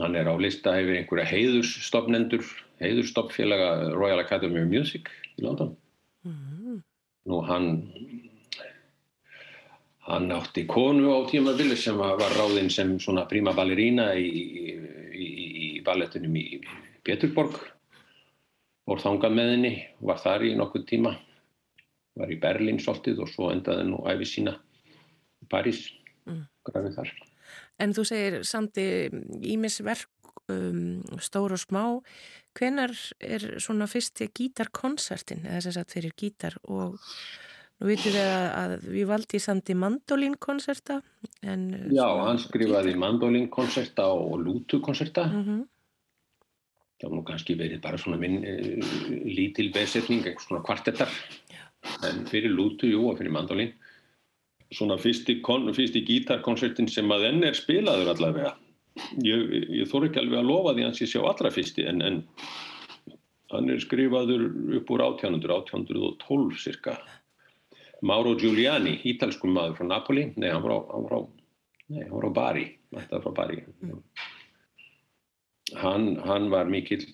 hann 0.00 0.16
er 0.16 0.30
á 0.32 0.34
lista 0.40 0.72
hefur 0.78 0.96
einhverja 0.96 1.28
heiðurstofnendur, 1.28 2.46
heiðurstofnfélaga 2.80 3.92
Royal 3.92 4.24
Academy 4.24 4.64
of 4.64 4.72
Music 4.72 5.12
í 5.40 5.44
London. 5.46 5.76
Mm 6.24 6.36
-hmm. 6.36 6.82
Nú 7.26 7.40
hann 7.48 7.66
Hann 10.10 10.32
átti 10.32 10.64
konu 10.66 11.12
á 11.14 11.18
tímabili 11.28 11.76
sem 11.76 11.96
var 11.96 12.18
ráðinn 12.18 12.70
sem 12.70 12.98
svona 12.98 13.28
prima 13.28 13.52
ballerína 13.52 14.14
í, 14.18 14.30
í, 15.14 15.26
í 15.76 15.82
ballettunum 15.86 16.36
í 16.36 16.60
Peturborg. 17.06 17.58
Vor 18.88 18.98
þangað 18.98 19.36
með 19.36 19.50
henni, 19.52 19.72
var 20.00 20.18
þar 20.18 20.46
í 20.48 20.54
nokkuð 20.58 20.86
tíma. 20.88 21.12
Var 22.18 22.32
í 22.32 22.40
Berlín 22.42 22.80
svolítið 22.82 23.22
og 23.22 23.30
svo 23.30 23.52
endaði 23.52 23.84
nú 23.86 24.00
æfi 24.10 24.26
sína 24.26 24.56
í 25.44 25.46
París, 25.52 25.84
mm. 26.26 26.42
grafið 26.66 26.96
þar. 26.96 27.12
En 27.78 27.94
þú 27.94 28.06
segir 28.08 28.40
samt 28.48 28.80
ímisverk 28.80 30.10
um, 30.50 31.00
stór 31.22 31.54
og 31.54 31.62
smá. 31.62 31.84
Hvenar 32.58 32.92
er 33.20 33.44
svona 33.62 33.86
fyrsti 33.86 34.30
gítarkonsertin, 34.34 35.46
eða 35.46 35.62
þess 35.68 35.80
að 35.80 35.94
fyrir 35.94 36.16
gítar 36.18 36.56
og 36.66 36.98
Nú 37.80 37.88
vitum 37.88 38.12
við 38.12 38.26
að 38.28 38.72
við 38.92 39.06
valdi 39.08 39.38
samt 39.40 39.70
í 39.72 39.74
mandolínkonserta. 39.80 40.98
Já, 41.40 42.08
hann 42.26 42.40
skrifaði 42.42 42.92
mandolínkonserta 43.00 44.04
og 44.12 44.34
lútukonserta. 44.44 45.24
Mm 45.30 45.44
-hmm. 45.44 45.62
Var 47.02 47.10
nú 47.10 47.22
kannski 47.24 47.56
verið 47.56 47.80
bara 47.80 47.96
svona 47.96 48.18
minn 48.20 48.44
uh, 48.44 48.84
lítil 49.24 49.72
besetning, 49.72 50.20
eitthvað 50.26 50.46
svona 50.46 50.62
kvartettar. 50.62 51.08
En 52.04 52.26
fyrir 52.26 52.52
lútu, 52.52 52.86
jú, 52.86 53.08
og 53.08 53.16
fyrir 53.18 53.32
mandolín. 53.32 53.72
Svona 54.70 54.98
fyrsti, 54.98 55.40
fyrsti 55.74 56.04
gítarkonsertin 56.04 56.88
sem 56.88 57.08
að 57.08 57.24
enn 57.30 57.44
er 57.44 57.54
spilaður 57.54 58.12
allavega. 58.12 58.56
Ég, 59.24 59.54
ég 59.80 59.88
þór 59.90 60.08
ekki 60.08 60.20
alveg 60.20 60.40
að 60.40 60.50
lofa 60.50 60.74
því 60.74 60.84
hans 60.86 61.00
ég 61.02 61.10
sjá 61.10 61.22
allra 61.22 61.52
fyrsti, 61.54 61.86
en, 61.90 62.02
en 62.02 62.20
hann 63.52 63.70
er 63.70 63.82
skrifaður 63.82 64.46
upp 64.80 64.92
úr 64.94 65.04
1800, 65.06 65.56
1812 65.64 66.60
cirka. 66.62 66.96
Mauro 68.06 68.34
Giuliani, 68.40 68.96
ítalskum 69.10 69.52
maður 69.54 69.80
frá 69.80 69.88
Napoli, 69.90 70.28
nei, 70.40 70.48
hann 70.48 70.64
var 70.64 70.72
á, 70.72 70.80
hann 70.94 71.06
var 71.06 71.16
á, 71.16 71.20
nei, 71.92 72.02
hann 72.04 72.14
var 72.16 72.28
á 72.30 72.32
Bari, 72.40 72.66
þetta 72.96 73.22
frá 73.24 73.34
Bari. 73.36 73.58
Mm. 73.84 73.98
Hann, 75.80 76.06
hann 76.26 76.48
var 76.50 76.70
mikill 76.72 77.04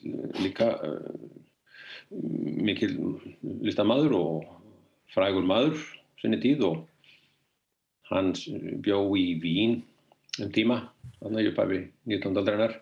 líka, 0.40 0.70
uh, 0.86 2.12
mikill 2.62 2.94
listamadur 3.66 4.14
og 4.16 4.46
frægur 5.12 5.44
maður 5.44 5.82
sinni 6.22 6.38
tíð 6.40 6.64
og 6.70 6.78
hann 8.10 8.32
bjó 8.86 9.02
í 9.18 9.26
Vín 9.42 9.80
um 10.42 10.52
tíma, 10.54 10.80
þannig 11.20 11.40
að 11.40 11.48
ég 11.48 11.56
bæði 11.56 11.80
19. 12.12 12.36
aldreinar 12.40 12.76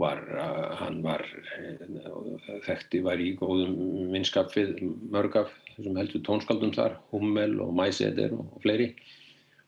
var, 0.00 0.20
uh, 0.34 0.70
hann 0.80 1.02
var 1.04 1.22
uh, 1.24 2.54
þekkti, 2.66 3.02
var 3.06 3.22
í 3.22 3.34
góðum 3.38 3.74
minnskap 4.12 4.54
við 4.56 4.76
mörg 5.14 5.36
af 5.44 5.52
þessum 5.74 5.98
heldur 5.98 6.24
tónskaldum 6.26 6.72
þar, 6.74 6.96
Hummel 7.12 7.58
og 7.62 7.74
Maiseder 7.78 8.34
og 8.36 8.56
fleiri. 8.64 8.92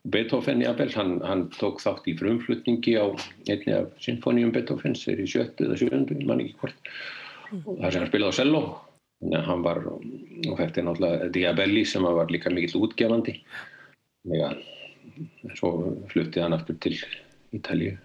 Beethoven 0.07 0.61
jafnvel, 0.63 0.91
hann, 0.95 1.15
hann 1.27 1.47
tók 1.57 1.81
þátt 1.83 2.05
í 2.07 2.15
frumflutningi 2.19 2.95
á 2.95 3.11
einni 3.51 3.73
af 3.75 3.89
sinfoníum 4.03 4.53
Beethovens, 4.55 5.03
þeir 5.03 5.23
í 5.23 5.27
sjöttu 5.27 5.67
eða 5.67 5.79
sjöndu, 5.81 6.19
mann 6.27 6.43
ekki 6.43 6.55
hvort, 6.61 6.91
og 7.57 7.73
það 7.81 7.89
sem 7.89 8.03
hann 8.03 8.11
spilaði 8.11 8.31
á 8.31 8.39
cello, 8.39 8.61
þannig 9.19 9.39
að 9.41 9.49
hann 9.49 9.65
var, 9.65 9.81
og 9.91 10.63
er 10.63 10.87
náttúrulega 10.87 11.29
Diabelli 11.35 11.83
sem 11.87 12.07
var 12.07 12.31
líka 12.31 12.53
mikill 12.53 12.87
útgefandi, 12.87 13.35
þannig 14.23 14.45
að 14.47 14.63
svo 15.57 15.71
fluttið 16.11 16.45
hann 16.45 16.57
aftur 16.57 16.77
til 16.83 16.99
Ítalíu. 17.55 17.97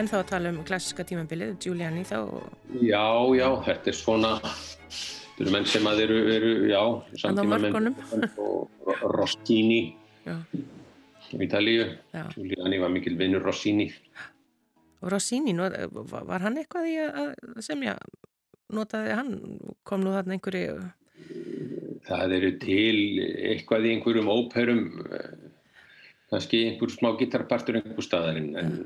En 0.00 0.08
þá 0.08 0.16
að 0.20 0.26
tala 0.30 0.50
um 0.54 0.60
klassiska 0.66 1.04
tímabilið, 1.08 1.54
Giuliani 1.60 2.02
þá? 2.08 2.18
Já, 2.80 3.06
já, 3.36 3.46
þetta 3.66 3.92
er 3.92 3.96
svona 3.96 4.34
þetta 4.40 5.44
eru 5.44 5.54
menn 5.54 5.68
sem 5.68 5.88
að 5.90 6.02
eru, 6.06 6.18
eru 6.34 6.52
já, 6.70 6.82
samtíma 7.22 7.58
menn 7.60 7.78
og 8.40 9.04
Rossini 9.16 9.80
í 11.30 11.42
Ítalíu. 11.46 11.86
Giuliani 12.34 12.80
var 12.82 12.92
mikil 12.92 13.16
vinnur 13.20 13.44
Rossini 13.44 13.90
Rossini, 15.00 15.54
var 15.56 16.44
hann 16.44 16.58
eitthvað 16.60 16.88
í 16.90 16.96
að 17.00 17.60
semja 17.64 17.96
notaði 18.70 19.14
hann, 19.16 19.36
kom 19.84 20.04
nú 20.04 20.12
þarna 20.14 20.36
einhverju 20.36 20.74
það 22.06 22.34
eru 22.36 22.50
til 22.62 22.98
eitthvað 23.52 23.86
í 23.86 23.94
einhverjum 23.94 24.30
óperum 24.32 24.84
eh, 25.10 25.32
kannski 26.30 26.62
einhver 26.68 26.92
smá 26.92 27.10
gitarpartur 27.20 27.80
einhver 27.80 28.06
staðarinn 28.06 28.52
en 28.60 28.76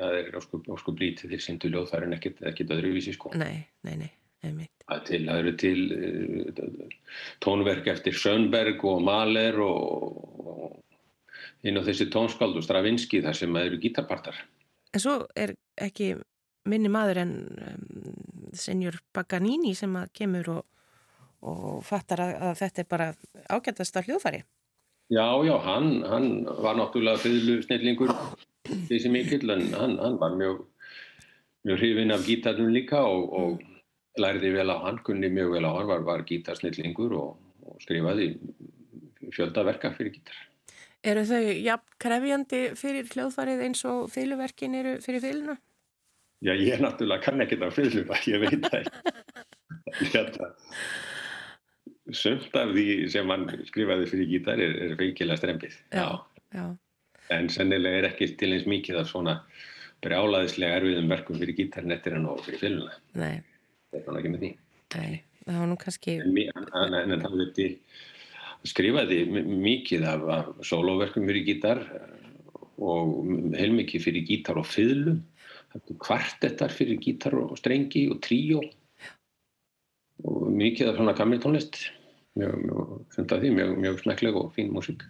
það 0.00 0.16
er 0.20 0.38
óskup 0.38 1.00
lítið 1.00 1.34
til 1.34 1.42
síndu 1.44 1.70
ljóðfæri 1.72 2.08
en 2.08 2.16
ekkert, 2.16 2.40
ekkert 2.48 2.72
öðruvísi 2.76 3.14
sko. 3.16 3.32
Nei, 3.36 3.66
nei, 3.86 3.96
nei, 4.00 4.10
einmitt. 4.46 4.72
Það, 4.86 5.02
til, 5.10 5.20
það 5.26 5.40
eru 5.42 5.52
til 5.60 5.80
uh, 5.96 6.94
tónverk 7.44 7.90
eftir 7.92 8.16
Sönberg 8.16 8.84
og 8.88 9.02
Mahler 9.04 9.60
og, 9.64 10.46
og 10.54 11.68
inn 11.68 11.76
á 11.76 11.84
þessi 11.84 12.08
tónskald 12.12 12.56
og 12.56 12.64
Stravinski 12.64 13.20
þar 13.26 13.36
sem 13.42 13.60
eru 13.60 13.80
gítarpartar. 13.82 14.40
En 14.94 15.02
svo 15.02 15.16
er 15.38 15.54
ekki 15.80 16.14
minni 16.70 16.90
maður 16.92 17.22
en 17.22 17.34
um, 17.66 17.84
senjur 18.56 18.98
Paganini 19.14 19.74
sem 19.78 19.94
kemur 20.16 20.50
og, 20.56 20.64
og 21.46 21.84
fattar 21.86 22.24
að, 22.24 22.32
að 22.48 22.56
þetta 22.64 22.82
er 22.82 22.88
bara 22.90 23.10
ágæntast 23.48 23.96
af 23.96 24.08
hljóðfæri. 24.08 24.42
Já, 25.10 25.26
já, 25.42 25.56
hann, 25.64 26.04
hann 26.06 26.28
var 26.62 26.76
náttúrulega 26.78 27.22
fyrðlu 27.22 27.62
snillingur 27.64 28.12
þessi 28.90 29.10
mikill 29.10 29.50
en 29.50 29.64
hann, 29.74 29.96
hann 29.98 30.18
var 30.20 30.36
mjög 30.38 30.60
mjög 31.66 31.80
hrifin 31.80 32.14
af 32.14 32.26
gítarnum 32.26 32.70
líka 32.72 33.00
og, 33.04 33.32
og 33.34 34.20
læriði 34.20 34.52
vel 34.54 34.70
á 34.70 34.76
hann, 34.84 35.00
kunni 35.06 35.30
mjög 35.32 35.56
vel 35.56 35.66
á 35.66 35.72
hann, 35.74 35.88
var, 35.90 36.04
var 36.06 36.22
gítarsnillingur 36.28 37.16
og, 37.18 37.34
og 37.66 37.82
skrifaði 37.82 38.32
fjöldaverka 39.34 39.92
fyrir 39.96 40.14
gítar. 40.14 40.38
Eru 41.00 41.22
þau 41.24 41.40
jafn 41.64 41.94
krefjandi 42.02 42.60
fyrir 42.76 43.06
hljóðfarið 43.08 43.62
eins 43.64 43.84
og 43.88 44.10
fylgverkin 44.12 44.74
eru 44.76 44.98
fyrir 45.00 45.22
fylguna? 45.24 45.56
Já, 46.44 46.52
ég 46.56 46.74
er 46.74 46.82
náttúrulega 46.84 47.24
kann 47.24 47.40
ekki 47.44 47.56
það 47.60 47.72
það, 48.08 48.26
ég 48.28 48.38
veit 48.44 48.62
það. 48.68 48.84
Sumt 52.20 52.56
af 52.58 52.72
því 52.74 52.84
sem 53.12 53.28
hann 53.30 53.44
skrifaði 53.68 54.06
fyrir 54.10 54.30
gítar 54.32 54.60
er, 54.60 54.72
er 54.84 54.94
feikilega 54.98 55.38
strempið. 55.38 55.76
Já, 55.94 56.08
já. 56.56 56.64
En 57.30 57.48
sennilega 57.52 58.00
er 58.00 58.08
ekki 58.10 58.32
til 58.40 58.50
eins 58.56 58.66
mikið 58.68 59.02
af 59.02 59.10
svona 59.12 59.34
brjálaðislega 60.04 60.80
erfiðum 60.80 61.12
verkum 61.12 61.38
fyrir 61.38 61.56
gítarnettirinn 61.60 62.28
og 62.28 62.40
fyrir 62.46 62.62
fylguna. 62.64 62.96
Nei. 63.20 63.36
Það 63.92 64.00
er 64.00 64.06
hann 64.08 64.20
ekki 64.20 64.32
með 64.32 64.44
því. 64.44 64.50
Nei, 64.96 65.12
það 65.44 65.60
var 65.60 65.70
nú 65.70 65.76
kannski... 65.84 66.16
En, 66.24 66.40
en, 66.80 66.96
en 67.00 67.22
það 67.22 67.44
til, 67.56 67.70
skrifaði 68.68 69.24
mikið 69.46 70.06
af, 70.08 70.24
af 70.34 70.48
soloverkum 70.66 71.28
fyrir 71.28 71.46
gítar 71.46 71.84
og 72.80 73.30
heilmikið 73.56 74.06
fyrir 74.06 74.26
gítar 74.28 74.60
og 74.60 74.68
fylgu. 74.68 75.18
Kvartettar 76.02 76.72
fyrir 76.74 76.98
gítar 77.02 77.36
og 77.38 77.54
strengi 77.60 78.08
og 78.10 78.18
tríó 78.24 78.60
og 80.26 80.50
mikið 80.52 80.90
af 80.90 80.98
svona 80.98 81.16
gamli 81.16 81.38
tónlist. 81.40 81.78
Mjög, 82.38 82.58
mjög, 82.66 83.48
mjög, 83.54 83.78
mjög 83.78 84.02
smekleg 84.04 84.36
og 84.36 84.52
fín 84.56 84.74
músík. 84.74 85.06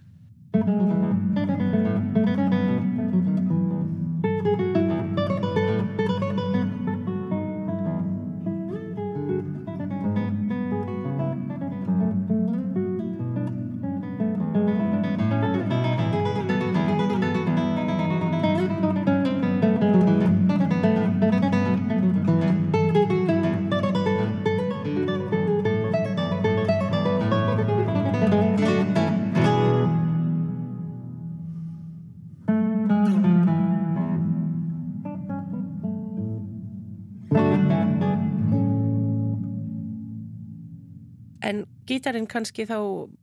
Kannski 42.31 42.67
þá 42.69 42.79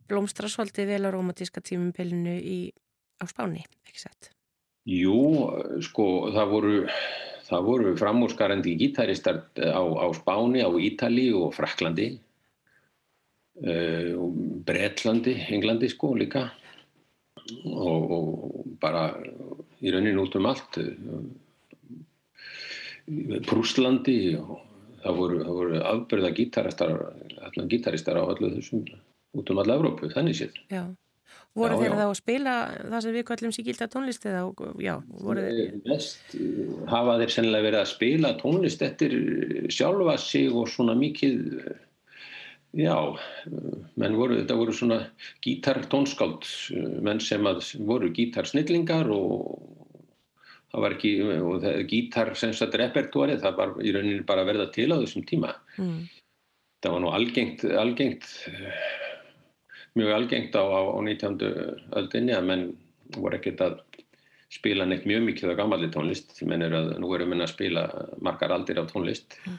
blómstra 0.10 0.50
svolítið 0.52 0.92
vel 0.92 1.08
á 1.08 1.10
romantíska 1.16 1.64
tímumpilinu 1.64 2.36
á 3.18 3.24
Spáni, 3.30 3.64
ekki 3.88 4.04
sett? 4.04 4.32
Jú, 4.88 5.18
sko, 5.84 6.30
það 6.36 6.54
voru, 6.54 6.76
það 7.48 7.66
voru 7.68 7.96
framúrskarandi 8.00 8.76
gítaristar 8.80 9.42
á, 9.60 9.84
á 9.84 10.08
Spáni, 10.16 10.64
á 10.64 10.70
Ítali 10.80 11.28
og 11.36 11.52
Fraklandi, 11.58 12.14
uh, 13.64 14.14
Bretlandi, 14.68 15.36
Englandi 15.56 15.92
sko 15.92 16.14
líka 16.16 16.46
og, 17.68 18.12
og 18.12 18.64
bara 18.80 19.10
í 19.82 19.92
raunin 19.92 20.20
út 20.22 20.36
um 20.40 20.48
allt, 20.50 20.80
Prúslandi 23.48 24.36
og 24.36 24.67
það 25.04 25.20
voru, 25.22 25.42
voru 25.48 25.82
afbyrða 25.82 26.32
gítaristar, 26.38 26.94
gítaristar 27.70 28.20
á 28.20 28.24
öllu 28.26 28.54
þessum 28.56 28.86
út 29.38 29.52
um 29.52 29.62
alla 29.62 29.78
Evrópu, 29.78 30.10
þannig 30.14 30.38
séð. 30.40 30.60
Já, 30.72 30.84
voru 31.58 31.78
já, 31.78 31.82
þeir 31.82 31.92
já. 31.92 31.98
þá 31.98 32.06
að 32.06 32.14
spila 32.20 32.54
það 32.78 33.02
sem 33.06 33.18
við 33.18 33.26
kallum 33.30 33.56
síkilda 33.56 33.90
tónlist 33.94 34.30
eða, 34.30 34.44
já, 34.84 34.94
voru 35.24 35.44
þeir? 35.46 35.76
Mest 35.88 36.38
hafa 36.92 37.18
þeir 37.22 37.36
sennilega 37.36 37.68
verið 37.68 37.82
að 37.82 37.92
spila 37.94 38.34
tónlist 38.42 38.86
eftir 38.88 39.18
sjálfa 39.74 40.18
sig 40.22 40.54
og 40.54 40.70
svona 40.72 40.98
mikið, 40.98 41.42
já, 42.78 42.98
menn 43.96 44.20
voru, 44.20 44.40
þetta 44.42 44.60
voru 44.60 44.76
svona 44.76 45.02
gítartónskáld, 45.46 46.48
menn 47.06 47.22
sem 47.24 47.50
að 47.50 47.66
voru 47.90 48.14
gítarsnillingar 48.16 49.12
og 49.14 49.76
það 50.72 50.84
var 50.84 50.96
ekki, 50.98 51.12
og 51.38 51.60
það, 51.64 51.82
gítar 51.92 52.34
sem 52.40 52.54
sagt 52.56 52.78
repertóri, 52.80 53.38
það 53.42 53.60
var 53.60 53.76
í 53.82 53.94
rauninni 53.96 54.26
bara 54.28 54.44
að 54.44 54.52
verða 54.52 54.70
til 54.76 54.90
á 54.92 55.00
þessum 55.00 55.26
tíma 55.28 55.54
mm. 55.78 56.00
það 56.84 56.96
var 56.96 57.04
nú 57.04 57.14
algengt, 57.16 57.64
algengt 57.84 58.28
mjög 59.98 60.14
algengt 60.18 60.58
á, 60.60 60.64
á, 60.64 60.82
á 60.92 61.00
19. 61.02 61.40
öldinni 62.02 62.36
að 62.36 62.50
menn 62.52 62.68
voru 63.16 63.40
ekkert 63.40 63.64
að 63.64 63.80
spila 64.52 64.86
neitt 64.88 65.08
mjög 65.08 65.26
mikið 65.28 65.56
á 65.56 65.60
gammalli 65.60 65.90
tónlist 65.92 66.36
menn 66.48 66.64
er 66.68 66.76
að, 66.76 66.94
nú 67.02 67.10
erum 67.16 67.34
við 67.36 67.48
að 67.48 67.54
spila 67.56 67.88
margar 68.24 68.54
aldir 68.56 68.80
af 68.82 68.92
tónlist 68.92 69.40
mm. 69.46 69.58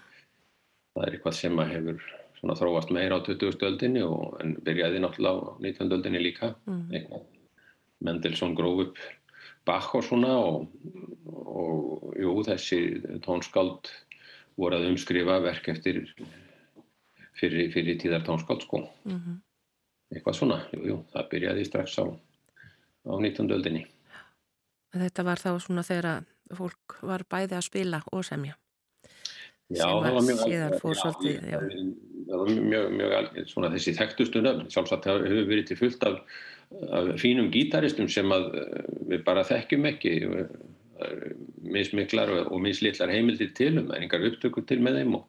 það 0.95 1.07
er 1.07 1.17
eitthvað 1.17 1.39
sem 1.41 1.63
að 1.65 1.75
hefur 1.77 2.09
þróast 2.39 2.93
meira 2.95 3.19
á 3.19 3.21
20. 3.25 3.57
öldinni 3.67 4.05
og 4.07 4.37
en 4.45 4.55
byrjaði 4.65 5.01
náttúrulega 5.03 5.57
á 5.57 5.57
19. 5.65 5.95
öldinni 5.97 6.23
líka 6.23 6.53
mm. 6.69 7.17
Mendelssohn 8.07 8.55
gróf 8.55 8.85
upp 8.85 9.01
Bach 9.69 9.91
og 9.99 10.05
svona 10.07 10.33
og, 10.41 10.69
og 11.29 12.15
jú, 12.17 12.35
þessi 12.47 12.79
tónskáld 13.25 13.91
voru 14.59 14.79
að 14.79 14.89
umskrifa 14.93 15.39
verk 15.45 15.69
eftir 15.75 16.01
fyrir, 17.39 17.69
fyrir 17.75 17.99
tíðar 18.01 18.25
tónskáld 18.27 18.65
sko 18.65 18.81
mm 18.81 19.19
-hmm. 19.19 19.37
eitthvað 20.15 20.39
svona, 20.41 20.59
jú, 20.73 20.81
jú, 20.91 20.97
það 21.13 21.29
byrjaði 21.31 21.65
strax 21.65 21.99
á, 21.99 22.05
á 22.09 23.13
19. 23.21 23.51
öldinni 23.51 23.87
Þetta 24.89 25.23
var 25.25 25.37
þá 25.37 25.61
svona 25.61 25.83
þegar 25.83 26.25
fólk 26.57 27.03
var 27.03 27.23
bæði 27.29 27.57
að 27.57 27.69
spila 27.69 28.03
og 28.13 28.25
semja 28.25 28.57
Já, 29.69 29.85
það 29.85 30.15
var 30.15 30.23
mjög 30.25 30.39
síðan 30.45 30.79
fór 30.81 30.95
svolítið 30.97 31.51
var 31.53 31.65
mjög, 32.29 32.93
mjög 32.95 33.43
svona 33.49 33.73
þessi 33.73 33.97
þekktustu 33.99 34.43
nöfn 34.45 34.69
sjálfsagt 34.73 35.09
hefur 35.09 35.49
verið 35.49 35.71
til 35.71 35.81
fullt 35.81 36.09
af 36.09 36.19
fínum 37.21 37.49
gítaristum 37.53 38.11
sem 38.13 38.29
að 38.35 38.51
eh, 38.61 38.89
við 39.15 39.23
bara 39.25 39.47
þekkjum 39.49 39.87
ekki 39.89 40.13
mismiklar 41.63 42.31
og 42.49 42.61
mislitlar 42.63 43.13
heimildir 43.13 43.53
til 43.57 43.77
um, 43.79 43.89
það 43.89 43.97
er 43.97 44.07
engar 44.07 44.25
upptökur 44.31 44.65
til 44.67 44.81
með 44.83 45.01
þeim 45.01 45.19
og, 45.19 45.27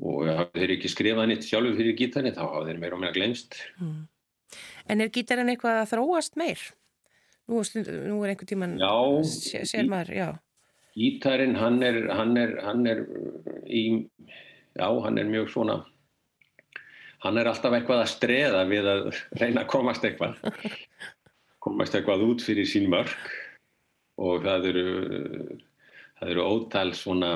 og 0.00 0.28
hafið 0.28 0.62
þeir 0.62 0.74
ekki 0.76 0.90
skrifað 0.92 1.30
nýtt 1.30 1.48
sjálfur 1.48 1.78
fyrir 1.78 1.96
gítarin 1.98 2.36
þá 2.36 2.42
hafið 2.44 2.70
þeir 2.70 2.82
meira 2.82 2.98
og 2.98 3.02
meira 3.04 3.16
glemst 3.16 3.56
mm. 3.80 4.00
En 4.90 5.04
er 5.04 5.10
gítarin 5.14 5.52
eitthvað 5.52 5.84
að 5.84 5.90
þróast 5.92 6.38
meir? 6.40 6.62
Nú, 7.50 7.60
nú 7.62 8.16
er 8.24 8.32
einhver 8.32 8.48
tíman 8.50 8.76
já, 8.80 8.94
sér 9.70 9.90
maður, 9.90 10.14
já 10.18 10.28
Gítarin 10.98 11.54
hann 11.56 11.78
er 11.86 12.00
hann 12.10 12.36
er, 12.38 12.56
hann 12.66 12.86
er 12.90 13.04
í 13.70 13.84
já, 14.78 14.86
hann 15.04 15.18
er 15.18 15.30
mjög 15.30 15.50
svona 15.54 15.78
hann 17.24 17.38
er 17.38 17.50
alltaf 17.50 17.76
eitthvað 17.76 18.04
að 18.04 18.12
streða 18.14 18.64
við 18.70 18.90
að 18.90 19.08
reyna 19.40 19.64
að 19.64 19.70
komast 19.72 20.04
eitthvað 20.06 20.38
komast 21.64 21.96
eitthvað 21.96 22.26
út 22.28 22.44
fyrir 22.44 22.68
sín 22.68 22.88
mörg 22.92 23.16
og 24.20 24.44
það 24.44 24.70
eru 24.72 24.86
það 26.20 26.32
eru 26.34 26.46
ótal 26.46 26.90
svona 26.96 27.32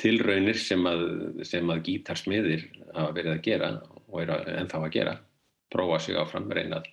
tilraunir 0.00 0.58
sem 0.60 0.82
að, 0.88 1.04
sem 1.48 1.70
að 1.72 1.84
gítarsmiðir 1.88 2.66
hafa 2.92 3.12
verið 3.16 3.32
að 3.32 3.44
gera 3.46 3.70
og 4.06 4.18
er 4.22 4.32
ennþá 4.60 4.82
að 4.82 4.92
gera. 4.96 5.14
Prófa 5.72 5.98
sig 6.02 6.18
áfram, 6.18 6.50
reyna 6.52 6.80
að 6.80 6.90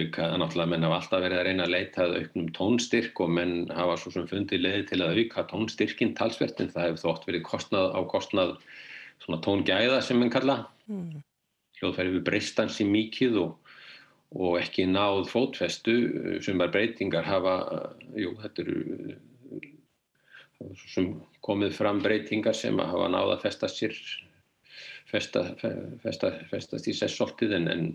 auka, 0.00 0.28
náttúrulega 0.38 0.70
menn 0.72 0.86
hafa 0.86 0.96
alltaf 1.00 1.22
verið 1.24 1.40
að 1.40 1.46
reyna 1.48 1.66
að 1.66 1.74
leita 1.74 2.04
að 2.04 2.16
auknum 2.20 2.48
tónstyrk 2.56 3.20
og 3.24 3.32
menn 3.36 3.54
hafa 3.74 3.96
svo 4.00 4.12
sem 4.14 4.26
fundið 4.30 4.64
leiði 4.64 4.86
til 4.90 5.00
að 5.04 5.20
auka 5.20 5.44
tónstyrkin 5.50 6.14
talsvertin, 6.18 6.70
það 6.72 6.88
hefur 6.88 7.02
þótt 7.04 7.28
verið 7.28 7.46
kostnað 7.48 7.86
á 7.94 8.00
kostnað 8.10 8.56
svona 9.24 9.40
tóngæða 9.44 10.00
sem 10.04 10.18
mann 10.20 10.32
kalla 10.32 10.56
mm. 10.90 11.20
hljóðfæri 11.80 12.16
við 12.16 12.26
breystansi 12.28 12.86
mikið 12.88 13.38
og, 13.42 13.72
og 14.34 14.58
ekki 14.60 14.88
náð 14.90 15.24
fótfestu 15.32 15.96
sem 16.44 16.60
var 16.60 16.72
breytingar 16.74 17.26
hafa, 17.28 17.56
jú 18.18 18.34
þetta 18.42 18.66
eru 18.66 18.78
sem 20.90 21.14
komið 21.44 21.74
fram 21.76 22.00
breytingar 22.02 22.56
sem 22.56 22.78
hafa 22.78 23.10
náð 23.12 23.36
að 23.36 23.44
festa 23.48 23.70
sér 23.70 23.94
festa, 25.10 25.44
festa, 26.02 26.32
festast 26.50 26.88
í 26.90 26.94
sessoltið 26.96 27.54
en, 27.58 27.70
en 27.70 27.86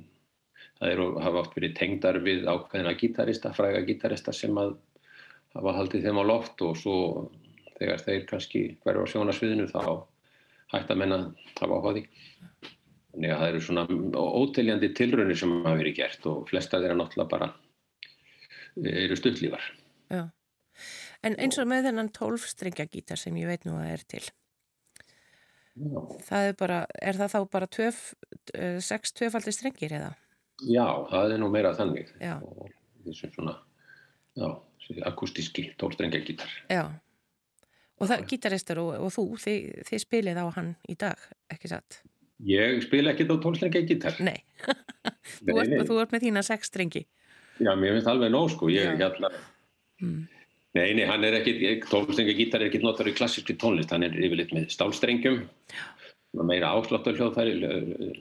það 0.79 0.93
eru, 0.93 1.07
hafa 1.23 1.43
oft 1.43 1.57
verið 1.57 1.75
tengdar 1.77 2.19
við 2.23 2.47
ákveðina 2.47 2.95
gítarista, 2.99 3.51
fræga 3.55 3.83
gítarista 3.87 4.33
sem 4.35 4.55
að 4.59 4.77
hafa 5.57 5.75
haldið 5.75 6.07
þeim 6.07 6.21
á 6.21 6.23
loft 6.29 6.63
og 6.65 6.77
svo 6.79 6.97
þegar 7.79 8.03
þeir 8.05 8.25
kannski 8.29 8.63
hverju 8.83 9.05
á 9.05 9.11
sjónasviðinu 9.11 9.67
þá 9.71 9.81
hægt 10.73 10.91
að 10.91 11.01
menna 11.01 11.19
hafa 11.59 11.79
á 11.79 11.89
því. 11.89 12.03
Þannig 13.09 13.33
að 13.33 13.39
það 13.41 13.51
eru 13.51 13.61
svona 13.65 13.85
óteljandi 14.39 14.91
tilraunir 14.95 15.39
sem 15.39 15.55
hafa 15.63 15.77
verið 15.79 15.97
gert 15.97 16.27
og 16.29 16.43
flesta 16.49 16.79
þeirra 16.81 16.99
náttúrulega 16.99 17.31
bara 17.31 17.49
eru 18.79 19.17
stuttlífar. 19.17 19.63
Já, 20.13 20.29
en 21.25 21.39
eins 21.41 21.57
og 21.59 21.67
með 21.69 21.89
þennan 21.89 22.13
tólfstrengjagítar 22.15 23.19
sem 23.19 23.35
ég 23.41 23.49
veit 23.49 23.65
nú 23.67 23.75
að 23.79 23.95
er 23.95 24.05
til. 24.13 24.23
Já. 25.79 25.99
Það 26.27 26.45
er 26.45 26.55
bara, 26.59 26.79
er 27.01 27.19
það 27.19 27.33
þá 27.33 27.39
bara 27.53 27.67
töf, 27.71 27.99
eh, 28.53 28.79
sex 28.83 29.13
töfaldi 29.15 29.53
strengir 29.55 29.95
eða? 29.95 30.13
Já, 30.67 30.85
það 31.11 31.35
er 31.35 31.41
nú 31.41 31.51
meira 31.53 31.75
þannig. 31.77 32.09
Já. 32.19 32.35
Og 32.43 32.71
þessum 33.05 33.35
svona, 33.35 33.55
já, 34.39 34.49
akustíski 35.07 35.69
tólfstrengjagítar. 35.79 36.51
Já. 36.71 36.83
Og 37.99 38.07
það, 38.07 38.25
gítaristar 38.31 38.79
og, 38.79 38.93
og 38.95 39.11
þú, 39.11 39.25
þið, 39.43 39.83
þið 39.89 40.03
spilið 40.05 40.39
á 40.39 40.45
hann 40.55 40.71
í 40.87 40.95
dag, 40.99 41.29
ekki 41.51 41.71
satt? 41.71 42.01
Ég 42.47 42.79
spila 42.85 43.11
ekkert 43.11 43.33
á 43.35 43.37
tólstrengi 43.43 43.83
gítar. 43.83 44.15
Nei, 44.23 44.37
þú, 45.43 45.57
ert, 45.59 45.73
þú 45.89 45.97
ert 45.99 46.13
með 46.15 46.27
þína 46.27 46.43
sex 46.47 46.71
strengi. 46.71 47.03
Já, 47.59 47.73
mér 47.75 47.97
finnst 47.97 48.07
alveg 48.07 48.31
nóg 48.31 48.53
sko, 48.53 48.69
ég 48.71 48.87
er 48.87 48.99
hérna... 48.99 49.31
Mm. 49.99 50.27
Nei, 50.77 50.93
nei, 50.95 51.03
hann 51.09 51.25
er 51.27 51.39
ekkert, 51.41 51.89
tólstrengi 51.91 52.37
gítar 52.37 52.63
er 52.63 52.69
ekkert 52.69 52.85
notar 52.85 53.09
í 53.09 53.15
klassíski 53.17 53.57
tónlist, 53.59 53.91
hann 53.91 54.05
er 54.07 54.15
yfirleitt 54.15 54.53
með 54.55 54.69
stálstrengjum, 54.71 55.41
meira 56.37 56.73
ásláttar 56.77 57.17
hljóðfæri, 57.17 57.55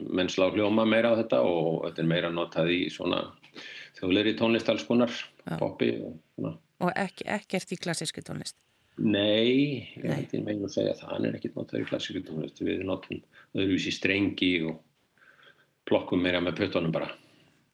menn 0.09 0.31
slá 0.31 0.49
hljóma 0.53 0.85
meira 0.89 1.13
á 1.13 1.19
þetta 1.19 1.43
og 1.45 1.85
þetta 1.85 2.01
er 2.03 2.09
meira 2.09 2.31
notað 2.33 2.71
í 2.73 2.79
svona 2.93 3.21
þjóðleiri 3.99 4.33
tónlist 4.39 4.71
alls 4.71 4.87
konar, 4.87 5.13
poppi 5.59 5.91
og 5.99 6.17
svona. 6.33 6.55
Og 6.79 6.91
ekki, 6.95 7.27
ekkert 7.27 7.75
í 7.75 7.79
klassíski 7.79 8.23
tónlist? 8.25 8.57
Nei, 8.99 9.87
ég 9.95 10.09
held 10.11 10.35
ég 10.35 10.43
megin 10.43 10.67
að 10.67 10.75
segja 10.75 10.97
það, 10.99 11.11
hann 11.13 11.29
er 11.29 11.37
ekkert 11.37 11.57
notað 11.59 11.83
í 11.83 11.87
klassíku 11.87 12.23
tónlist, 12.27 12.61
við 12.65 12.83
notum 12.87 13.21
öðruvísi 13.55 13.93
strengi 13.95 14.53
og 14.67 14.79
plokkum 15.87 16.23
meira 16.23 16.41
með 16.43 16.63
pötunum 16.63 16.93
bara. 16.95 17.11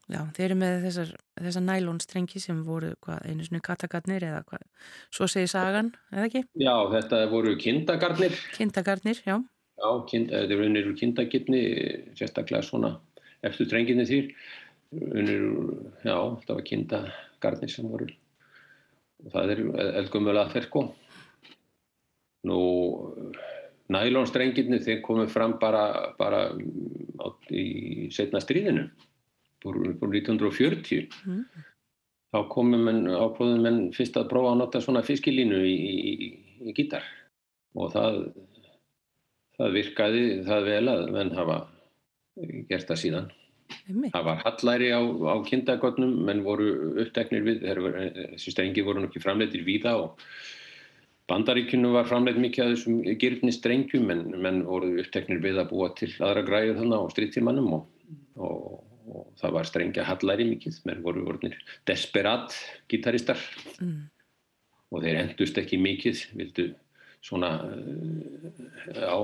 Já, 0.05 0.19
þeir 0.36 0.45
eru 0.51 0.55
með 0.61 0.83
þessar, 0.83 1.11
þessar 1.41 1.63
nælónstrengi 1.65 2.41
sem 2.41 2.59
voru 2.67 2.91
hvað, 3.01 3.23
einu 3.25 3.45
svona 3.47 3.63
katagarnir 3.65 4.27
eða 4.27 4.43
hvað, 4.45 4.67
svo 5.17 5.25
segir 5.31 5.49
sagan, 5.49 5.89
eða 6.13 6.27
ekki? 6.29 6.43
Já, 6.61 6.75
þetta 6.91 7.21
voru 7.31 7.55
kindagarnir. 7.57 8.38
Kindagarnir, 8.53 9.23
já. 9.25 9.39
Já, 9.86 10.17
eru 10.41 10.65
unnir 10.65 10.88
úr 10.89 10.97
kindagirni, 10.97 11.61
sérstaklega 12.17 12.63
svona 12.65 12.95
eftir 13.45 13.67
strenginni 13.67 14.05
þýr, 14.09 14.29
unnir 14.97 15.43
úr, 15.45 15.73
já, 16.01 16.15
þetta 16.39 16.55
var 16.57 16.65
kindagarnir 16.69 17.73
sem 17.73 17.89
voru, 17.91 18.07
og 19.25 19.36
það 19.36 19.53
er 19.53 19.61
eldgumölu 20.01 20.41
aðferð 20.41 20.69
sko. 20.71 20.83
Nú, 22.49 22.59
nælónstrengirni 23.93 24.81
þeir 24.81 25.03
komið 25.05 25.29
fram 25.33 25.55
bara, 25.61 25.86
bara 26.17 26.47
á, 27.21 27.27
í 27.53 28.09
setna 28.13 28.41
stríðinu, 28.41 28.88
búið 29.65 30.01
1940. 30.01 31.13
Mm. 31.29 31.45
Þá 32.33 32.39
komið 32.51 32.81
menn, 32.89 33.05
ákvöðum 33.07 33.61
menn 33.63 33.79
fyrst 33.95 34.17
að 34.19 34.31
prófa 34.33 34.55
að 34.55 34.59
nota 34.63 34.81
svona 34.83 35.05
fiskilínu 35.05 35.61
í, 35.69 35.75
í, 35.77 36.29
í 36.65 36.73
gítar 36.75 37.05
og 37.79 37.93
það, 37.93 38.17
það 39.60 39.80
virkaði 39.80 40.26
það 40.45 40.70
vel 40.70 40.86
að 40.91 41.03
menn 41.16 41.34
hafa 41.36 41.58
gert 42.70 42.89
það 42.89 43.01
síðan. 43.01 43.30
Það 43.86 44.26
var 44.28 44.41
hallæri 44.43 44.91
á, 44.93 45.01
á 45.01 45.36
kindagotnum, 45.47 46.12
menn 46.28 46.43
voru 46.45 46.68
uppteknir 47.01 47.45
við, 47.45 47.64
þessi 47.66 48.53
strengi 48.53 48.84
voru 48.86 49.06
nokkið 49.06 49.26
framleitir 49.26 49.66
víða 49.66 49.95
og 50.03 50.22
Bandaríkjunum 51.26 51.95
var 51.95 52.06
framleitt 52.06 52.38
mikið 52.38 52.64
af 52.64 52.74
þessum 52.76 52.97
gyrni 53.22 53.53
strengjum 53.53 54.12
en 54.14 54.20
menn 54.43 54.60
voru 54.68 54.91
uppteknir 55.01 55.39
við 55.41 55.58
að 55.58 55.72
búa 55.72 55.88
til 55.97 56.12
aðra 56.20 56.43
græðu 56.45 56.76
þannig 56.78 57.01
á 57.01 57.14
stríðtímanum 57.16 57.72
og, 57.80 57.88
og, 58.38 58.60
og 59.10 59.24
það 59.41 59.56
var 59.58 59.70
strengja 59.72 60.06
hallæri 60.06 60.45
mikið, 60.51 60.78
menn 60.86 61.01
voru 61.06 61.26
vornir 61.26 61.58
desperat 61.89 62.53
gítaristar 62.93 63.41
mm. 63.80 63.95
og 64.93 65.01
þeir 65.01 65.22
endust 65.24 65.58
ekki 65.58 65.82
mikið, 65.82 66.22
vildu 66.38 66.68
svona 67.26 67.51
á, 69.01 69.17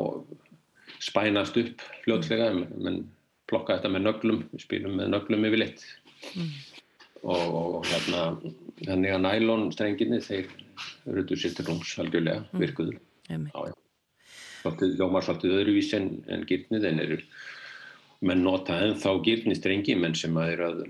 spænast 1.01 1.57
upp 1.61 1.83
fljótslega, 2.05 2.51
mm. 2.53 2.81
menn 2.81 3.03
plokka 3.49 3.77
þetta 3.77 3.91
með 3.93 4.05
nöglum, 4.07 4.41
við 4.53 4.65
spilum 4.65 4.97
með 4.99 5.13
nöglum 5.13 5.47
yfir 5.49 5.63
litt 5.63 5.85
mm. 6.33 6.49
og, 7.23 7.45
og 7.61 7.87
hérna, 7.89 8.25
þannig 8.81 9.15
að 9.15 9.23
nælón 9.27 9.69
strenginni 9.75 10.21
þeir 10.23 10.49
rödu 11.05 11.37
sér 11.37 11.55
til 11.57 11.67
rúms 11.69 11.93
algjörlega, 12.01 12.45
mm. 12.49 12.65
virkuðu. 12.65 12.97
Ljómar 14.61 15.25
svolítið 15.25 15.57
öðruvís 15.57 15.89
en, 15.97 16.11
en 16.29 16.45
gyrnið 16.49 16.87
en 16.91 17.01
eru 17.01 17.17
menn 18.21 18.43
nota 18.45 18.77
ennþá 18.85 19.15
gyrnistrengi 19.25 19.95
menn 19.97 20.13
sem 20.17 20.35
að 20.37 20.51
eru 20.55 20.67
að 20.67 20.81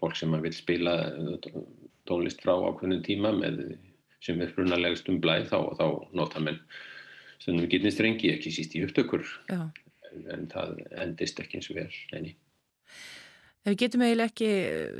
fólk 0.00 0.16
sem 0.18 0.34
að 0.34 0.48
vil 0.48 0.54
spila 0.56 0.94
tónlist 2.08 2.42
frá 2.42 2.56
ákveðnum 2.56 3.04
tíma 3.06 3.30
með 3.36 3.60
sem 4.24 4.40
er 4.40 4.52
brunalegast 4.56 5.08
um 5.12 5.20
blæð 5.22 5.50
þá, 5.52 5.58
þá 5.78 5.86
nota 6.16 6.40
menn 6.42 6.60
stundum 7.42 7.68
gyrnistrengi 7.68 8.32
ekki 8.32 8.52
síst 8.54 8.76
í 8.78 8.84
upptökur 8.86 9.26
en, 9.52 9.68
en 10.32 10.48
það 10.52 10.80
endist 11.04 11.42
ekki 11.42 11.60
eins 11.60 11.70
og 11.72 11.78
vel 11.82 11.90
enni. 12.16 12.34
Við 13.64 13.78
getum 13.80 14.02
eiginlega 14.04 14.28
ekki 14.28 14.48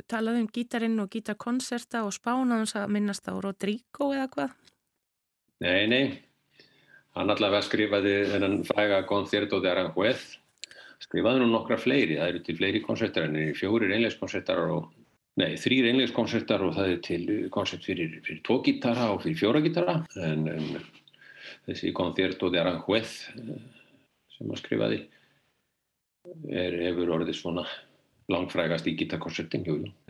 talað 0.08 0.38
um 0.40 0.46
gítarinn 0.52 1.00
og 1.02 1.10
gítarkonserta 1.12 2.04
og 2.06 2.14
spánaðum 2.16 2.70
að 2.80 2.94
minnast 2.96 3.28
á 3.28 3.36
Rodrigo 3.36 4.08
eða 4.16 4.30
hvað? 4.32 4.54
Nei, 5.64 5.84
nei. 5.88 6.04
Hann 7.14 7.30
allavega 7.30 7.62
skrifaði 7.62 8.14
þennan 8.32 8.62
fræga 8.66 9.02
Concierto 9.06 9.60
de 9.62 9.70
Aranjuez. 9.70 10.24
Skrifaði 11.04 11.42
nú 11.42 11.50
nokkra 11.52 11.76
fleiri. 11.78 12.16
Það 12.18 12.32
eru 12.32 12.40
til 12.46 12.56
fleiri 12.58 12.80
konsertar 12.82 13.28
en 13.28 13.52
fjórir 13.54 13.92
einlegskonsertar 13.92 14.64
og 14.72 14.88
nei, 15.40 15.54
þrýr 15.60 15.90
einlegskonsertar 15.90 16.64
og 16.66 16.74
það 16.76 16.90
er 16.92 17.00
til 17.04 17.24
konsert 17.54 17.86
fyrir, 17.86 18.18
fyrir 18.26 18.42
tvo 18.46 18.60
gítara 18.66 19.10
og 19.14 19.22
fyrir 19.24 19.40
fjóra 19.40 19.62
gítara. 19.64 19.96
En, 20.20 20.46
en 20.50 20.68
þessi 21.68 21.94
Concierto 21.96 22.50
de 22.52 22.60
Aranjuez 22.60 23.16
sem 24.34 24.50
hann 24.50 24.60
skrifaði 24.60 25.00
er, 26.50 26.78
hefur 26.88 27.16
orðið 27.18 27.38
svona 27.38 27.66
langfrægast 28.32 28.86
í 28.88 28.96
gítarkonsertin 28.98 29.66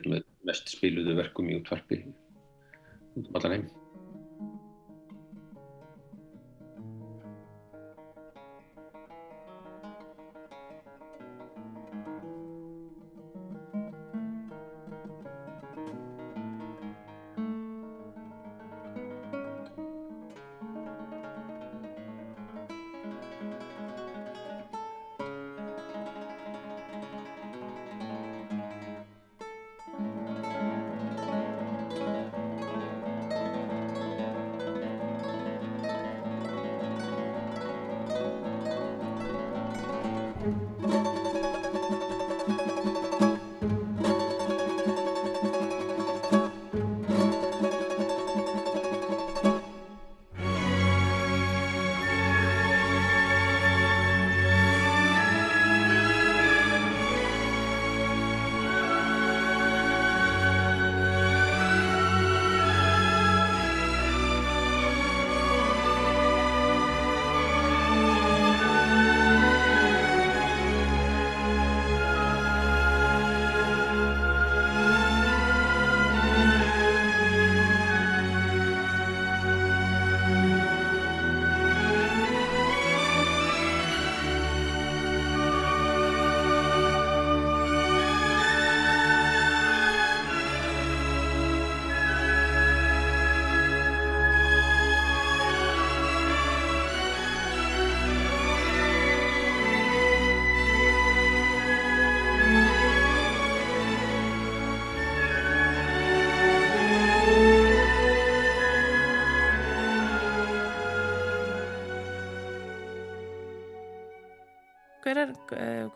með 0.06 0.26
mest 0.46 0.70
spiluðu 0.70 1.16
verkum 1.18 1.50
í 1.50 1.58
útvarpi 1.58 2.04
út 3.14 3.26
um 3.26 3.40
allar 3.40 3.56
heim. 3.56 3.66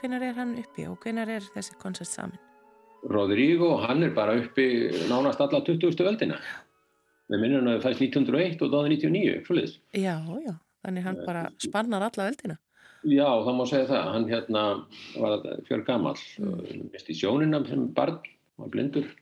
Hvenar 0.00 0.24
er 0.24 0.36
hann 0.38 0.54
uppi 0.60 0.86
og 0.90 1.02
hvenar 1.02 1.30
er 1.38 1.50
þessi 1.54 1.76
konsert 1.80 2.10
samin? 2.10 2.38
Rodrigo, 3.06 3.76
hann 3.84 4.02
er 4.02 4.14
bara 4.14 4.34
uppi 4.38 4.88
nánast 5.10 5.40
alla 5.40 5.60
20. 5.64 6.02
veldina. 6.02 6.38
Við 7.28 7.42
minnum 7.42 7.68
að 7.68 7.76
það 7.76 7.84
fæst 7.84 8.02
1901 8.06 8.64
og 8.64 8.72
dáði 8.72 8.94
99, 8.96 9.34
svolítið. 9.46 9.76
Já, 10.00 10.16
já, 10.42 10.54
þannig 10.86 11.06
hann 11.06 11.20
bara 11.26 11.44
spannar 11.60 12.06
alla 12.08 12.28
veldina. 12.30 12.56
Já, 13.06 13.28
það 13.46 13.54
má 13.54 13.64
segja 13.68 13.88
það. 13.92 14.08
Hann 14.14 14.28
hérna 14.32 14.62
var 15.14 15.44
fjör 15.68 15.84
gammal, 15.86 16.16
mm. 16.40 16.88
mest 16.94 17.10
í 17.12 17.18
sjóninam 17.18 17.66
sem 17.68 17.84
barn, 17.94 18.18
var 18.58 18.72
blindur. 18.72 19.12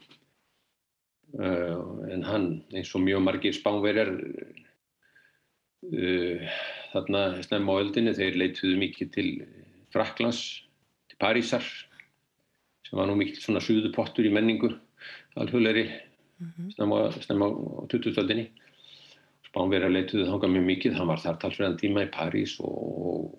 Uh, 1.36 2.06
en 2.14 2.22
hann, 2.24 2.46
eins 2.72 2.94
og 2.96 3.02
mjög 3.04 3.20
margir 3.26 3.52
spánverjar, 3.52 4.14
uh, 5.90 6.56
þarna 6.94 7.26
snemma 7.44 7.76
á 7.76 7.80
öldinni, 7.82 8.14
þeir 8.16 8.38
leituðu 8.40 8.78
mikið 8.80 9.12
til 9.18 9.28
Fraklands, 9.96 10.42
til 11.08 11.18
Parísar, 11.22 11.64
sem 12.86 13.00
var 13.00 13.08
nú 13.08 13.16
mikið 13.18 13.40
svona 13.40 13.64
suðupottur 13.64 14.28
í 14.28 14.34
menningu, 14.36 14.70
alþjóðleiri 15.40 15.88
mm 15.88 16.52
-hmm. 16.52 16.70
snemma, 16.76 17.00
snemma 17.24 17.50
á 17.50 17.88
2000-öldinni 17.90 18.50
Spánverðar 19.56 19.88
leituði 19.94 20.26
þánga 20.28 20.48
mjög 20.52 20.64
mikið. 20.68 20.96
Hann 20.98 21.08
var 21.08 21.20
þar 21.22 21.38
talsverðan 21.40 21.78
tíma 21.80 22.02
í 22.04 22.10
París 22.12 22.58
og 22.60 23.38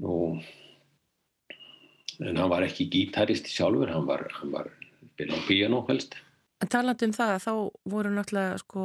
nú 0.00 0.14
en 2.24 2.38
hann 2.40 2.48
var 2.48 2.64
ekki 2.64 2.88
gítaristi 2.92 3.52
sjálfur 3.52 3.92
hann 3.92 4.06
var, 4.08 4.24
hann 4.38 4.54
var 4.54 4.70
spila 5.12 5.36
á 5.36 5.40
piano 5.48 5.82
helst. 5.90 6.16
En 6.64 6.72
talandu 6.72 7.10
um 7.10 7.12
það 7.12 7.34
þá 7.44 7.52
voru 7.92 8.12
náttúrulega 8.14 8.56
sko 8.62 8.84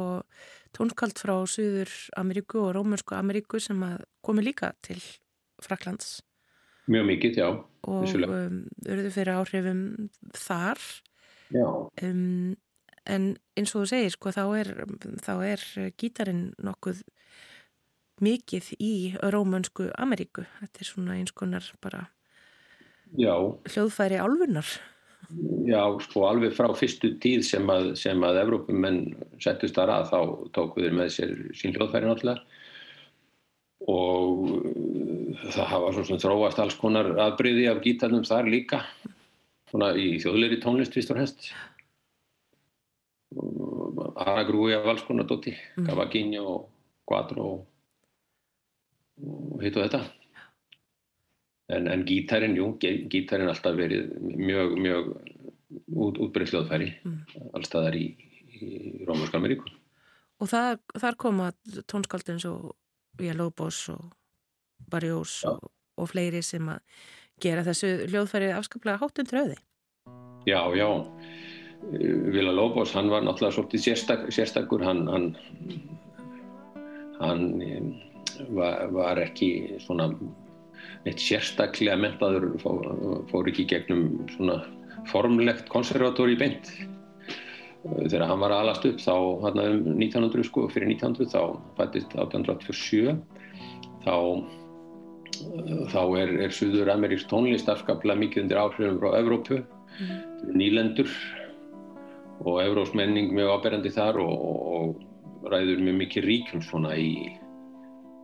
tónskald 0.76 1.16
frá 1.16 1.34
Suður 1.48 1.92
Ameríku 2.20 2.60
og 2.66 2.74
Rómunsku 2.76 3.16
Ameríku 3.16 3.60
sem 3.60 3.80
komi 4.20 4.44
líka 4.44 4.74
til 4.84 5.00
Fraklands 5.66 6.20
Mjög 6.90 7.06
mikið, 7.12 7.38
já 7.38 7.48
og 7.82 8.06
um, 8.14 8.58
auðvitað 8.86 9.14
fyrir 9.16 9.32
áhrifum 9.34 9.80
þar. 10.38 10.82
Um, 12.02 12.54
en 13.10 13.32
eins 13.58 13.74
og 13.74 13.82
þú 13.82 13.88
segir 13.90 14.14
sko 14.14 14.32
þá 14.34 14.44
er, 14.60 14.70
þá 15.22 15.32
er 15.48 15.64
gítarin 15.98 16.44
nokkuð 16.62 17.02
mikið 18.22 18.70
í 18.78 18.92
rómönsku 19.34 19.90
Ameríku. 19.98 20.46
Þetta 20.60 20.84
er 20.84 20.90
svona 20.92 21.18
eins 21.18 21.34
konar 21.34 21.66
bara 21.82 22.06
Já. 23.18 23.34
hljóðfæri 23.68 24.22
álfunar 24.22 24.68
Já, 25.64 25.80
sko 26.02 26.26
alveg 26.28 26.54
frá 26.56 26.68
fyrstu 26.76 27.12
tíð 27.22 27.44
sem 27.46 27.68
að, 27.72 27.92
sem 28.00 28.24
að 28.26 28.40
Evrópumenn 28.42 29.14
settust 29.40 29.78
þar 29.78 29.92
að 29.94 30.08
þá 30.10 30.18
tóku 30.56 30.82
þeir 30.82 30.96
með 30.98 31.12
sér 31.14 31.32
sín 31.56 31.72
hljóðfæri 31.76 32.08
náttúrulega. 32.08 32.42
Og 33.88 34.50
það 35.40 35.68
hafa 35.70 35.92
svona 35.96 36.22
þróast 36.22 36.62
alls 36.62 36.78
konar 36.80 37.12
aðbriði 37.26 37.68
af 37.70 37.82
gítarnum 37.84 38.24
þar 38.26 38.50
líka 38.52 38.82
svona 39.70 39.92
í 39.96 40.16
þjóðleiri 40.22 40.60
tónlist 40.62 40.96
fyrst 40.96 41.12
og 41.14 41.20
hennst 41.20 41.52
Aragrúi 44.22 44.74
af 44.76 44.88
alls 44.92 45.04
konar 45.06 45.28
dótti 45.28 45.54
mm. 45.54 45.86
Gavaginni 45.88 46.40
og 46.40 46.66
Quadro 47.08 47.46
og, 47.54 47.62
og 49.56 49.62
hitt 49.64 49.78
og 49.78 49.86
þetta 49.86 50.02
en, 51.72 51.88
en 51.88 52.04
gítarin, 52.04 52.56
jú, 52.58 52.74
gítarin 52.80 53.48
alltaf 53.48 53.78
verið 53.78 54.10
mjög, 54.20 54.74
mjög 54.76 55.12
út, 55.96 56.18
útbreyðsljóðfæri 56.18 56.90
mm. 57.00 57.20
allstaðar 57.56 57.96
í, 57.96 58.10
í 58.52 58.72
Rómurska 59.08 59.40
Ameríku 59.40 59.72
Og 60.42 60.50
það, 60.50 60.80
þar 60.98 61.16
koma 61.22 61.52
tónskaldins 61.86 62.44
og 62.50 62.72
Villalobos 63.20 63.84
og 63.92 64.10
Barjós 64.90 65.42
og, 65.50 65.70
og 65.98 66.10
fleiri 66.10 66.42
sem 66.46 66.68
að 66.72 66.80
gera 67.42 67.64
þessu 67.66 67.92
hljóðfærið 68.06 68.54
afskaplega 68.56 69.00
háttun 69.02 69.28
tröði. 69.28 69.58
Já, 70.46 70.60
já. 70.74 70.88
Vila 72.32 72.52
Lóbos, 72.54 72.92
hann 72.94 73.10
var 73.10 73.24
náttúrulega 73.26 73.56
svolítið 73.56 73.82
sérstak, 73.86 74.28
sérstakur. 74.30 74.84
Hann, 74.86 75.02
hann, 75.10 75.26
hann 77.18 77.44
var, 78.54 78.86
var 78.94 79.20
ekki 79.22 79.80
svona 79.82 80.12
eitt 81.06 81.22
sérstaklega 81.22 81.98
mentaður, 81.98 82.52
fór, 82.62 82.86
fór 83.30 83.50
ekki 83.50 83.66
gegnum 83.70 84.22
svona 84.36 84.60
formlegt 85.10 85.70
konservatóri 85.72 86.38
beint. 86.38 86.70
Þegar 87.82 88.28
hann 88.30 88.42
var 88.44 88.54
alast 88.54 88.86
upp 88.86 89.00
þá, 89.02 89.14
hann 89.42 89.62
um 89.62 89.78
1900 89.96 90.46
sko, 90.46 90.68
fyrir 90.70 90.92
1900 90.94 91.32
þá 91.32 91.40
fættist 91.80 92.14
1887 92.14 93.16
þá 94.04 94.14
þá 95.92 96.02
er, 96.20 96.34
er 96.46 96.54
Suður 96.54 96.90
Ameríks 96.92 97.26
tónlist 97.30 97.70
afskaplega 97.70 98.20
mikið 98.20 98.44
undir 98.44 98.60
áhrifum 98.60 98.98
frá 99.02 99.16
Evrópu, 99.18 99.60
mm. 99.98 100.20
nýlendur 100.58 101.10
og 102.42 102.58
Evróps 102.62 102.94
menning 102.98 103.32
mjög 103.34 103.56
áberandi 103.56 103.92
þar 103.94 104.20
og, 104.22 104.46
og 104.76 105.50
ræður 105.52 105.82
mjög 105.84 105.98
mikið 106.00 106.28
ríkum 106.28 106.64
svona 106.64 106.94
í, 106.98 107.12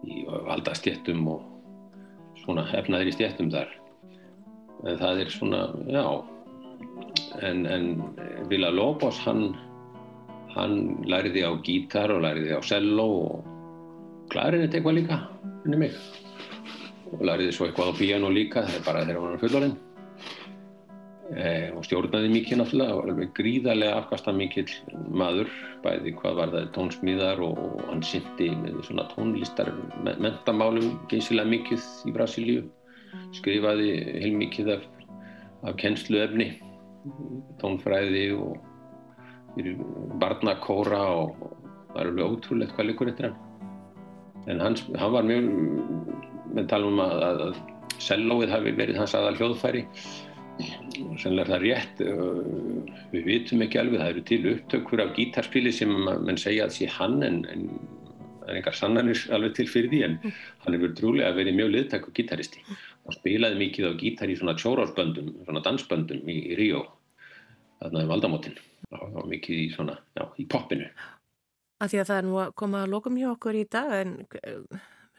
í 0.06 0.24
valdastjettum 0.48 1.26
og 1.30 1.44
svona 2.44 2.66
hefnaðir 2.70 3.12
í 3.12 3.16
stjettum 3.16 3.52
þar. 3.52 3.70
En 4.86 4.98
það 5.00 5.24
er 5.24 5.32
svona, 5.34 5.62
já, 5.90 6.04
en, 7.42 7.64
en 7.66 7.88
Vila 8.50 8.70
Lobos 8.74 9.18
hann, 9.26 9.50
hann 10.54 10.78
læriði 11.10 11.42
á 11.46 11.52
gítar 11.66 12.14
og 12.14 12.22
læriði 12.26 12.54
á 12.54 12.60
cello 12.62 13.08
og 13.24 13.52
klarinett 14.32 14.76
eitthvað 14.76 15.00
líka, 15.00 15.20
henni 15.64 15.82
mig 15.86 16.00
og 17.12 17.24
lærði 17.24 17.52
svo 17.54 17.68
eitthvað 17.68 17.92
á 17.92 17.98
piano 17.98 18.32
líka 18.32 18.64
það 18.66 18.78
er 18.80 18.86
bara 18.86 19.04
þegar 19.06 19.20
hann 19.22 19.34
var 19.34 19.42
fullorinn 19.42 19.76
e, 21.34 21.48
og 21.76 21.86
stjórnaði 21.86 22.30
mikið 22.32 22.60
náttúrulega 22.60 22.96
og 22.96 23.08
alveg 23.08 23.32
gríðarlega 23.38 23.98
afkasta 24.02 24.34
mikill 24.36 24.68
maður 25.08 25.50
bæði 25.84 26.14
hvað 26.18 26.38
var 26.40 26.54
það 26.54 26.70
tónsmíðar 26.76 27.42
og, 27.46 27.58
og 27.64 27.82
hann 27.90 28.04
syndi 28.06 28.50
með 28.62 28.80
svona 28.88 29.08
tónlistar 29.12 29.72
mentamálum 30.04 30.96
geysilega 31.10 31.52
mikið 31.52 31.88
í 32.08 32.14
Brasilíu. 32.16 32.64
Skrifaði 33.36 33.92
heilmikið 34.20 34.72
af, 34.74 34.82
af 35.68 35.76
kennsluefni 35.80 36.50
tónfræði 37.60 38.24
og 38.36 38.58
barnakóra 40.20 41.02
og, 41.16 41.36
það 41.88 42.00
er 42.02 42.10
alveg 42.10 42.32
ótrúlegt 42.34 42.74
hvað 42.76 42.90
líkur 42.90 43.12
eftir 43.12 43.28
hann. 43.28 43.38
En 44.48 44.60
hans, 44.62 44.84
hann 44.96 45.12
var 45.12 45.26
mjög 45.28 45.48
við 46.54 46.70
talum 46.70 46.96
um 46.96 47.04
að, 47.04 47.22
að, 47.26 47.44
að 47.48 48.00
sellóið 48.02 48.54
hafi 48.54 48.72
verið 48.78 48.98
hans 49.02 49.14
aðal 49.18 49.36
hljóðfæri. 49.38 49.84
Sannlega 51.22 51.44
er 51.44 51.50
það 51.52 51.64
rétt, 51.64 52.00
við 53.12 53.28
vitum 53.28 53.62
ekki 53.62 53.78
alveg, 53.78 54.00
það 54.00 54.12
eru 54.12 54.24
til 54.26 54.40
upptökkur 54.52 55.02
af 55.04 55.12
gítarspili 55.14 55.72
sem 55.74 55.92
mann 55.92 56.40
segja 56.40 56.66
að 56.66 56.74
sé 56.74 56.88
hann 56.90 57.20
en, 57.26 57.44
en 57.46 57.68
það 58.40 58.50
er 58.50 58.58
engar 58.58 58.78
sannanir 58.78 59.22
alveg 59.36 59.54
til 59.58 59.68
fyrir 59.70 59.92
því 59.92 60.00
en 60.06 60.16
hann 60.64 60.76
hefur 60.76 60.96
trúlega 60.98 61.36
verið 61.36 61.58
mjög 61.60 61.70
liðtæk 61.74 62.08
og 62.10 62.16
gítaristi. 62.16 62.64
Og 63.06 63.14
spilaði 63.16 63.60
mikið 63.62 63.90
á 63.90 63.92
gítar 64.00 64.32
í 64.32 64.38
svona 64.38 64.56
tjórársböndum, 64.58 65.30
svona 65.46 65.62
dansböndum 65.64 66.26
í, 66.26 66.40
í 66.50 66.58
Ríó, 66.58 66.82
þarna 67.78 68.04
um 68.08 68.16
aldamotinn 68.18 68.58
og 68.98 69.24
mikið 69.30 69.62
í 69.62 69.70
svona, 69.74 69.94
já, 70.18 70.24
í 70.40 70.48
poppinu. 70.50 70.88
Að 71.78 71.92
því 71.92 72.00
að 72.02 72.08
það 72.10 72.20
er 72.20 72.26
nú 72.26 72.38
að 72.42 72.54
koma 72.58 72.82
að 72.82 72.94
lokum 72.96 73.18
hjá 73.20 73.28
okkur 73.30 73.58
í 73.60 73.66
dag 73.70 73.92
en 74.00 74.14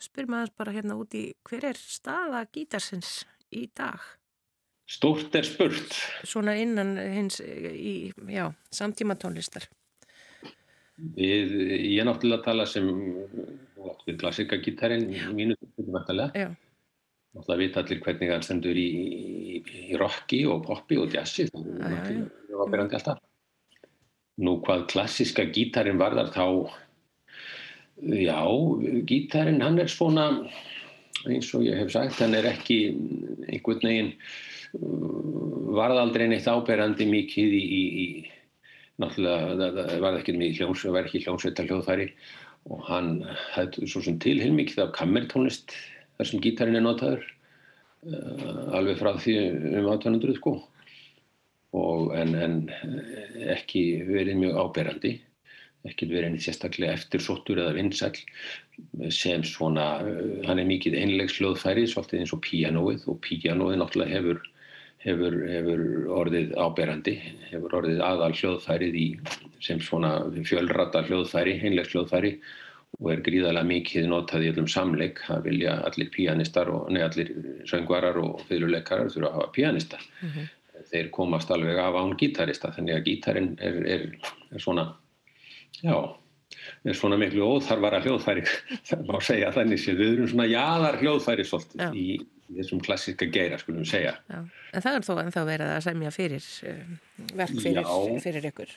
spyr 0.03 0.29
maður 0.31 0.53
bara 0.57 0.73
hérna 0.75 0.97
úti 0.99 1.29
hver 1.47 1.71
er 1.71 1.79
staða 1.79 2.45
gítarsins 2.53 3.23
í 3.55 3.65
dag? 3.75 3.99
Stort 4.89 5.35
er 5.37 5.45
spurt. 5.45 5.93
Svona 6.25 6.55
innan 6.57 6.95
hins 6.97 7.37
í, 7.43 8.09
já, 8.31 8.47
samtíma 8.73 9.19
tónlistar. 9.21 9.67
Við, 10.97 11.53
ég 11.93 12.01
er 12.01 12.07
náttúrulega 12.09 12.41
að 12.41 12.47
tala 12.47 12.65
sem 12.67 12.89
klassika 14.19 14.57
gítarinn 14.59 15.05
mínu 15.35 15.55
náttúrulega. 15.59 16.49
Náttúrulega 17.37 17.61
vita 17.61 17.83
allir 17.83 18.01
hvernig 18.03 18.33
hann 18.33 18.43
stendur 18.43 18.81
í, 18.81 18.87
í, 18.89 19.61
í 19.93 19.99
rocki 20.01 20.41
og 20.49 20.65
poppi 20.65 20.97
og 20.99 21.13
jazzi. 21.13 21.45
Það 21.53 22.57
var 22.57 22.73
berandi 22.73 22.97
alltaf. 22.97 23.21
Nú 24.41 24.57
hvað 24.65 24.87
klassiska 24.89 25.45
gítarinn 25.53 26.01
varðar 26.01 26.33
þá 26.33 26.45
Já, 27.99 28.39
gítarinn 29.09 29.63
hann 29.63 29.79
er 29.81 29.89
svona 29.91 30.29
eins 31.27 31.49
og 31.55 31.65
ég 31.67 31.75
hef 31.81 31.91
sagt, 31.91 32.19
hann 32.21 32.37
er 32.37 32.47
ekki 32.47 32.77
einhvern 33.49 33.83
veginn 33.83 34.13
varðaldrein 35.75 36.35
eitt 36.35 36.47
áberandi 36.47 37.07
mikið 37.09 37.55
í, 37.57 37.63
í, 37.63 37.83
í 38.03 38.07
náttúrulega 39.01 39.71
það 39.75 40.03
var 40.05 40.19
ekki 40.19 40.37
mikið 40.37 40.61
hljóns, 40.61 40.85
það 40.85 40.95
var 40.95 41.09
ekki 41.09 41.23
hljónsveitar 41.25 41.67
hljóðfæri 41.67 42.07
og 42.69 42.83
hann 42.87 43.11
hefði 43.55 43.89
svo 43.91 44.03
sem 44.05 44.19
til 44.23 44.37
heilmikið 44.39 44.83
af 44.85 44.95
kammertónlist 44.95 45.75
þar 46.17 46.31
sem 46.31 46.43
gítarinn 46.43 46.79
er 46.79 46.85
notaður 46.85 47.23
uh, 48.07 48.75
alveg 48.79 48.99
frá 48.99 49.13
því 49.17 49.37
um 49.79 49.87
1800 49.87 50.37
sko. 50.39 50.59
Og 51.79 52.15
en, 52.17 52.33
en 52.33 52.55
ekki 53.53 54.01
verið 54.07 54.39
mjög 54.41 54.55
áberandi 54.63 55.11
ekkert 55.87 56.11
verið 56.11 56.29
einnig 56.29 56.43
sérstaklega 56.43 56.97
eftirsóttur 56.97 57.61
eða 57.63 57.77
vinsæl 57.77 58.15
sem 59.15 59.43
svona, 59.47 59.89
uh, 60.03 60.39
hann 60.47 60.59
er 60.59 60.67
mikið 60.67 60.97
einlegs 60.99 61.39
hljóðfæri, 61.39 61.87
svolítið 61.87 62.23
eins 62.23 62.33
og 62.35 62.43
píanóið 62.43 63.07
og 63.11 63.21
píanóið 63.25 63.79
náttúrulega 63.79 64.17
hefur 64.17 64.41
hefur, 65.03 65.35
hefur 65.47 65.83
orðið 66.21 66.55
áberandi, 66.59 67.15
hefur 67.49 67.77
orðið 67.79 68.01
aðal 68.03 68.33
hljóðfærið 68.35 68.97
í 68.99 69.07
sem 69.63 69.81
svona 69.83 70.17
fjölrata 70.47 71.03
hljóðfæri, 71.07 71.55
einlegs 71.63 71.93
hljóðfæri 71.93 72.35
og 72.99 73.11
er 73.13 73.23
gríðarlega 73.23 73.69
mikið 73.69 74.07
notað 74.09 74.45
í 74.45 74.51
öllum 74.53 74.69
samleik. 74.71 75.21
Það 75.27 75.43
vilja 75.45 75.75
allir 75.87 76.13
píanistar 76.13 76.71
og 76.73 76.87
neða 76.93 77.11
allir 77.11 77.33
söngvarar 77.69 78.17
og 78.21 78.41
fyrirleikarar 78.49 79.11
þurfa 79.13 79.29
að 79.29 79.37
hafa 79.37 79.51
píanista. 79.55 79.99
Mm 80.21 80.29
-hmm. 80.29 80.55
Þeir 80.89 81.11
komast 81.11 81.51
alveg 81.51 81.77
af 81.77 81.95
án 81.95 82.17
gítarista 82.17 82.71
þannig 82.71 82.95
að 82.95 83.05
gítarin 83.05 83.49
er, 83.59 83.75
er, 83.85 84.03
er 84.51 84.59
svona, 84.59 84.95
já, 85.83 85.95
er 86.83 86.97
svona 86.97 87.19
miklu 87.19 87.47
óþarvara 87.55 88.01
hljóðfæri, 88.03 88.43
það 88.89 89.07
má 89.07 89.17
segja 89.23 89.53
þannig 89.55 89.81
sem 89.83 89.97
við 89.99 90.13
erum 90.15 90.29
svona 90.33 90.49
jáðar 90.49 90.99
hljóðfæri 91.01 91.47
svolítið 91.47 91.97
í 91.99 92.07
þessum 92.49 92.83
klassiska 92.85 93.27
geira 93.29 93.59
skulum 93.61 93.85
segja. 93.87 94.15
Já. 94.29 94.39
En 94.73 94.85
það 94.85 94.95
er 94.95 95.05
þó 95.05 95.11
ennþá 95.23 95.43
verið 95.49 95.73
að 95.73 95.83
semja 95.85 96.13
fyrir 96.13 96.47
um, 96.71 96.95
verk 97.37 97.59
fyrir, 97.61 97.91
fyrir 98.23 98.47
ykkur. 98.49 98.73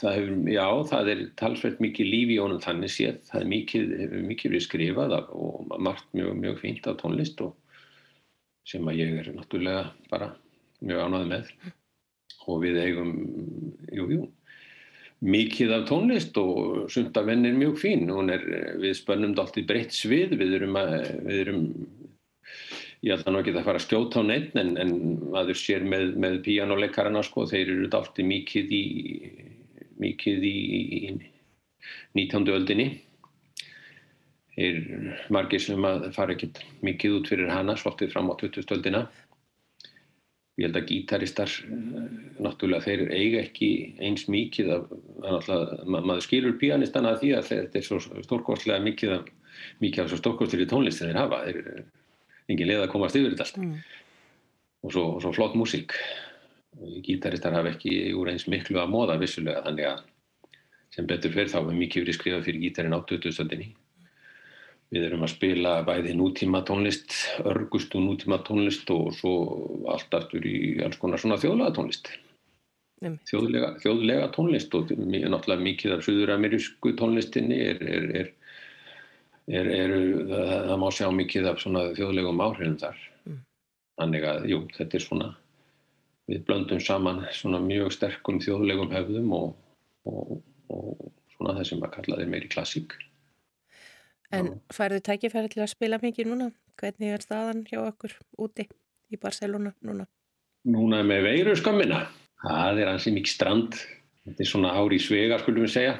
Það 0.00 0.14
hefur, 0.16 0.36
já, 0.48 0.66
það 0.88 1.10
er 1.12 1.24
talsveit 1.36 1.80
mikið 1.84 2.08
lífi 2.08 2.36
í 2.36 2.40
honum 2.40 2.60
þannig 2.64 2.92
séð, 2.94 3.18
það 3.28 3.42
er 3.42 3.50
mikið, 3.50 3.90
hefur 3.98 4.22
mikið 4.30 4.54
verið 4.54 4.64
skrifað 4.64 5.16
og 5.18 5.74
margt 5.76 6.06
mjög, 6.16 6.30
mjög 6.40 6.62
fínt 6.62 6.88
á 6.88 6.92
tónlist 6.96 7.42
og 7.44 7.58
sem 8.70 8.88
að 8.88 9.02
ég 9.02 9.18
er 9.20 9.28
náttúrulega 9.34 9.84
bara 10.08 10.30
mjög 10.80 11.04
ánáði 11.04 11.28
með 11.34 11.52
og 12.48 12.62
við 12.62 12.78
eigum, 12.80 13.12
jú, 13.92 14.06
jú, 14.14 14.22
mikið 15.20 15.74
af 15.76 15.86
tónlist 15.90 16.36
og 16.40 16.86
sundavenn 16.92 17.44
er 17.44 17.56
mjög 17.56 17.76
fín, 17.82 18.06
er, 18.32 18.44
við 18.80 18.94
spönnum 18.96 19.36
allt 19.40 19.58
í 19.60 19.66
breytt 19.68 19.92
svið, 19.92 20.36
við 20.40 20.54
erum, 20.60 20.78
að, 20.80 20.94
við 21.26 21.40
erum 21.44 21.64
ég 23.04 23.14
ætla 23.16 23.32
nú 23.32 23.42
ekki 23.42 23.52
að 23.54 23.66
fara 23.68 23.80
að 23.80 23.86
skjóta 23.86 24.24
á 24.24 24.28
neitt 24.28 24.56
en, 24.60 24.74
en 24.80 24.94
maður 25.32 25.60
sér 25.60 25.84
með, 25.84 26.14
með 26.20 26.40
píjánuleikarana 26.46 27.22
sko, 27.24 27.46
þeir 27.48 27.68
eru 27.68 27.88
alltaf 27.88 28.24
mikið 28.24 28.74
í 28.76 28.84
mikið 30.00 30.44
í, 30.48 30.56
í 30.80 31.00
19. 32.16 32.48
öldinni 32.54 32.88
er 34.60 34.80
margir 35.32 35.62
sem 35.62 35.84
að 35.86 36.10
fara 36.16 36.34
ekkert 36.34 36.60
mikið 36.84 37.18
út 37.20 37.30
fyrir 37.30 37.52
hana 37.52 37.76
svolítið 37.78 38.14
fram 38.14 38.32
á 38.32 38.34
20. 38.40 38.64
öldina 38.76 39.04
ég 40.60 40.66
held 40.68 40.76
að 40.76 40.88
gítaristar 40.90 41.52
náttúrulega 42.44 42.84
þeir 42.84 43.02
eiga 43.14 43.44
ekki 43.46 43.68
eins 44.04 44.26
mikið 44.28 44.72
að 44.74 44.90
maður 45.88 46.24
skilur 46.26 46.58
píjanistana 46.60 47.14
því 47.20 47.30
að 47.38 47.48
þetta 47.48 47.80
er 47.80 47.86
svo 47.86 48.00
stórkostlega 48.26 48.84
mikið 48.84 49.14
af, 49.16 49.30
mikið 49.80 50.04
af 50.04 50.10
svo 50.12 50.20
stórkostlir 50.20 50.66
í 50.66 50.68
tónlist 50.68 51.00
þeir 51.00 51.16
hafa. 51.16 51.40
Þeir 51.46 52.52
engin 52.52 52.68
leið 52.68 52.84
að 52.84 52.92
komast 52.92 53.16
yfir 53.16 53.32
þetta 53.32 53.46
allt. 53.46 53.60
Mm. 53.62 53.74
og, 54.84 54.92
svo, 54.92 55.04
svo 55.24 55.32
flott 55.36 55.56
músík. 55.56 55.96
Gítaristar 57.08 57.56
hafa 57.56 57.72
ekki 57.72 58.12
úr 58.16 58.34
eins 58.34 58.44
miklu 58.50 58.82
að 58.82 58.92
móða 58.92 59.16
vissulega 59.20 59.64
þannig 59.64 59.94
að 59.94 60.04
sem 60.94 61.06
betur 61.06 61.32
fyrir 61.32 61.50
þá 61.50 61.60
er 61.62 61.78
mikið 61.78 62.04
verið 62.04 62.18
skrifað 62.18 62.46
fyrir 62.48 62.64
gítarin 62.66 62.96
á 62.96 63.00
2000-stöndinni 63.00 63.72
við 64.90 65.06
erum 65.06 65.26
að 65.26 65.34
spila 65.34 65.76
bæði 65.86 66.16
nútíma 66.18 66.64
tónlist 66.66 67.14
örgustu 67.46 68.02
nútíma 68.02 68.40
tónlist 68.46 68.90
og 68.94 69.12
svo 69.18 69.34
allt 69.92 70.18
aftur 70.18 70.46
í 70.46 70.80
alls 70.84 70.98
konar 70.98 71.22
svona 71.22 71.38
þjóðlega 71.40 71.76
tónlist 71.78 72.10
þjóðlega, 73.00 73.76
þjóðlega 73.80 74.26
tónlist 74.34 74.74
og 74.76 74.90
náttúrulega 74.90 75.64
mikið 75.64 75.94
af 75.94 76.02
suðuramerísku 76.04 76.92
tónlistinni 76.98 77.62
er, 77.70 77.80
er, 77.80 78.08
er 78.22 78.32
er, 79.50 79.70
er, 79.74 79.94
það, 80.30 80.50
það 80.68 80.80
má 80.82 80.88
sjá 80.94 81.06
mikið 81.14 81.48
af 81.50 81.62
svona 81.62 81.84
þjóðlegum 81.96 82.42
áhrifum 82.44 82.76
þar. 82.80 82.98
Mm. 83.26 83.38
þannig 84.00 84.26
að 84.30 84.48
jú, 84.50 84.60
þetta 84.76 84.96
er 84.96 85.04
svona 85.04 85.30
við 86.30 86.44
blöndum 86.46 86.82
saman 86.84 87.24
svona 87.34 87.60
mjög 87.64 87.94
sterkum 87.96 88.40
þjóðlegum 88.42 88.92
hefðum 88.94 89.32
og, 89.36 89.54
og, 90.08 90.36
og 90.70 91.06
svona 91.34 91.56
það 91.58 91.70
sem 91.72 91.86
að 91.86 91.94
kalla 91.96 92.20
þeir 92.20 92.34
meiri 92.34 92.52
klassík 92.52 92.96
En 94.30 94.52
færðu 94.70 95.00
tækifæri 95.02 95.50
til 95.50 95.64
að 95.64 95.72
spila 95.72 95.98
mikið 96.02 96.30
núna? 96.30 96.50
Hvernig 96.78 97.16
er 97.16 97.24
staðan 97.24 97.64
hjá 97.66 97.80
okkur 97.82 98.14
úti 98.38 98.68
í 99.10 99.18
Barcelona 99.20 99.74
núna? 99.82 100.06
Núna 100.70 101.02
með 101.06 101.26
veiru 101.26 101.56
skammina 101.58 102.04
það 102.44 102.80
er 102.82 102.92
hansi 102.92 103.12
mikið 103.14 103.34
strand. 103.34 103.76
Þetta 104.24 104.44
er 104.44 104.48
svona 104.48 104.72
ári 104.76 105.00
í 105.00 105.02
svega 105.02 105.40
skulum 105.40 105.66
við 105.66 105.74
segja. 105.74 105.98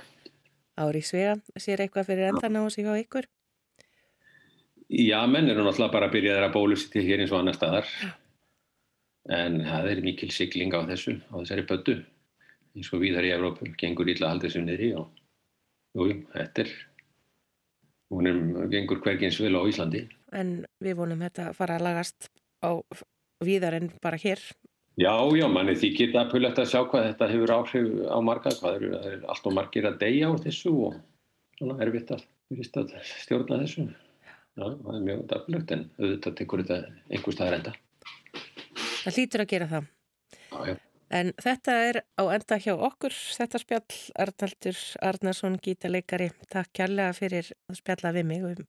Ári 0.80 1.02
í 1.02 1.04
svega, 1.04 1.36
sér 1.60 1.82
eitthvað 1.84 2.08
fyrir 2.08 2.30
endan 2.30 2.60
á 2.60 2.62
sig 2.72 2.88
á 2.88 2.94
ykkur? 2.96 3.28
Já, 4.90 5.20
menn 5.30 5.50
eru 5.50 5.64
náttúrulega 5.64 5.94
bara 5.94 6.08
að 6.08 6.16
byrja 6.16 6.36
þeirra 6.36 6.54
bólusitti 6.54 7.04
hér 7.06 7.22
eins 7.22 7.34
og 7.34 7.40
annar 7.40 7.58
staðar. 7.58 7.90
En 9.30 9.60
það 9.66 9.90
er 9.92 10.02
mikil 10.04 10.30
sigling 10.34 10.74
á 10.74 10.80
þessu, 10.88 11.18
á 11.30 11.34
þessari 11.38 11.66
pöttu 11.68 11.98
eins 12.76 12.90
og 12.94 13.02
við 13.02 13.16
þar 13.18 13.26
í 13.26 13.32
Evrópu, 13.34 13.68
gengur 13.78 14.08
ítla 14.10 14.30
aldrei 14.30 14.50
sem 14.52 14.64
niður 14.64 14.84
í 14.86 14.90
og 14.98 15.10
jú, 16.06 16.16
þetta 16.32 16.64
er 16.64 16.72
hún 18.10 18.30
er, 18.30 18.40
gengur 18.72 19.00
hvergins 19.04 19.38
vil 19.42 19.54
á 19.56 19.62
Íslandi 19.70 20.06
En 20.36 20.60
við 20.82 20.98
vonum 20.98 21.22
þetta 21.26 21.52
fara 21.56 21.78
að 21.78 21.86
lagast 21.88 22.30
á 22.62 22.76
viðar 23.44 23.78
en 23.80 23.90
bara 24.02 24.20
hér 24.20 24.42
Já, 25.00 25.14
já, 25.32 25.46
manni 25.48 25.78
því 25.78 25.94
geta 25.96 26.24
að 26.24 26.34
pölu 26.34 26.50
eftir 26.50 26.66
að 26.66 26.72
sjá 26.74 26.80
hvað 26.90 27.06
þetta 27.08 27.30
hefur 27.30 27.52
áhrif 27.56 27.90
á 28.10 28.18
marga, 28.20 28.52
hvað 28.58 28.76
eru, 28.76 28.90
er 29.00 29.22
allt 29.32 29.46
og 29.48 29.54
margir 29.56 29.86
að 29.88 30.00
deyja 30.02 30.28
á 30.28 30.34
þessu 30.42 30.72
og 30.90 30.98
svona 31.56 31.78
erfitt 31.86 32.10
að, 32.12 32.26
að 32.58 32.96
stjórna 33.22 33.62
þessu 33.62 33.86
Já, 34.58 34.66
það 34.66 34.96
er 34.96 35.04
mjög 35.06 35.20
daflögt 35.30 35.72
en 35.74 35.82
auðvitað 35.96 36.36
tekur 36.40 36.62
þetta 36.66 36.78
einhver 37.08 37.36
staðar 37.36 37.56
enda. 37.60 37.72
Það 39.00 39.16
hlýtur 39.16 39.44
að 39.44 39.52
gera 39.52 39.68
það. 39.70 39.90
Já, 40.50 40.58
já. 40.68 40.74
En 41.10 41.32
þetta 41.42 41.74
er 41.88 41.96
á 42.14 42.22
enda 42.30 42.58
hjá 42.62 42.74
okkur, 42.76 43.14
þetta 43.34 43.58
spjall, 43.58 43.96
Arnaldur 44.22 44.82
Arnarsson, 45.02 45.56
gítarleikari. 45.62 46.28
Takk 46.52 46.70
kærlega 46.78 47.16
fyrir 47.16 47.48
að 47.66 47.80
spjalla 47.80 48.12
við 48.14 48.28
mig 48.28 48.44
um, 48.46 48.68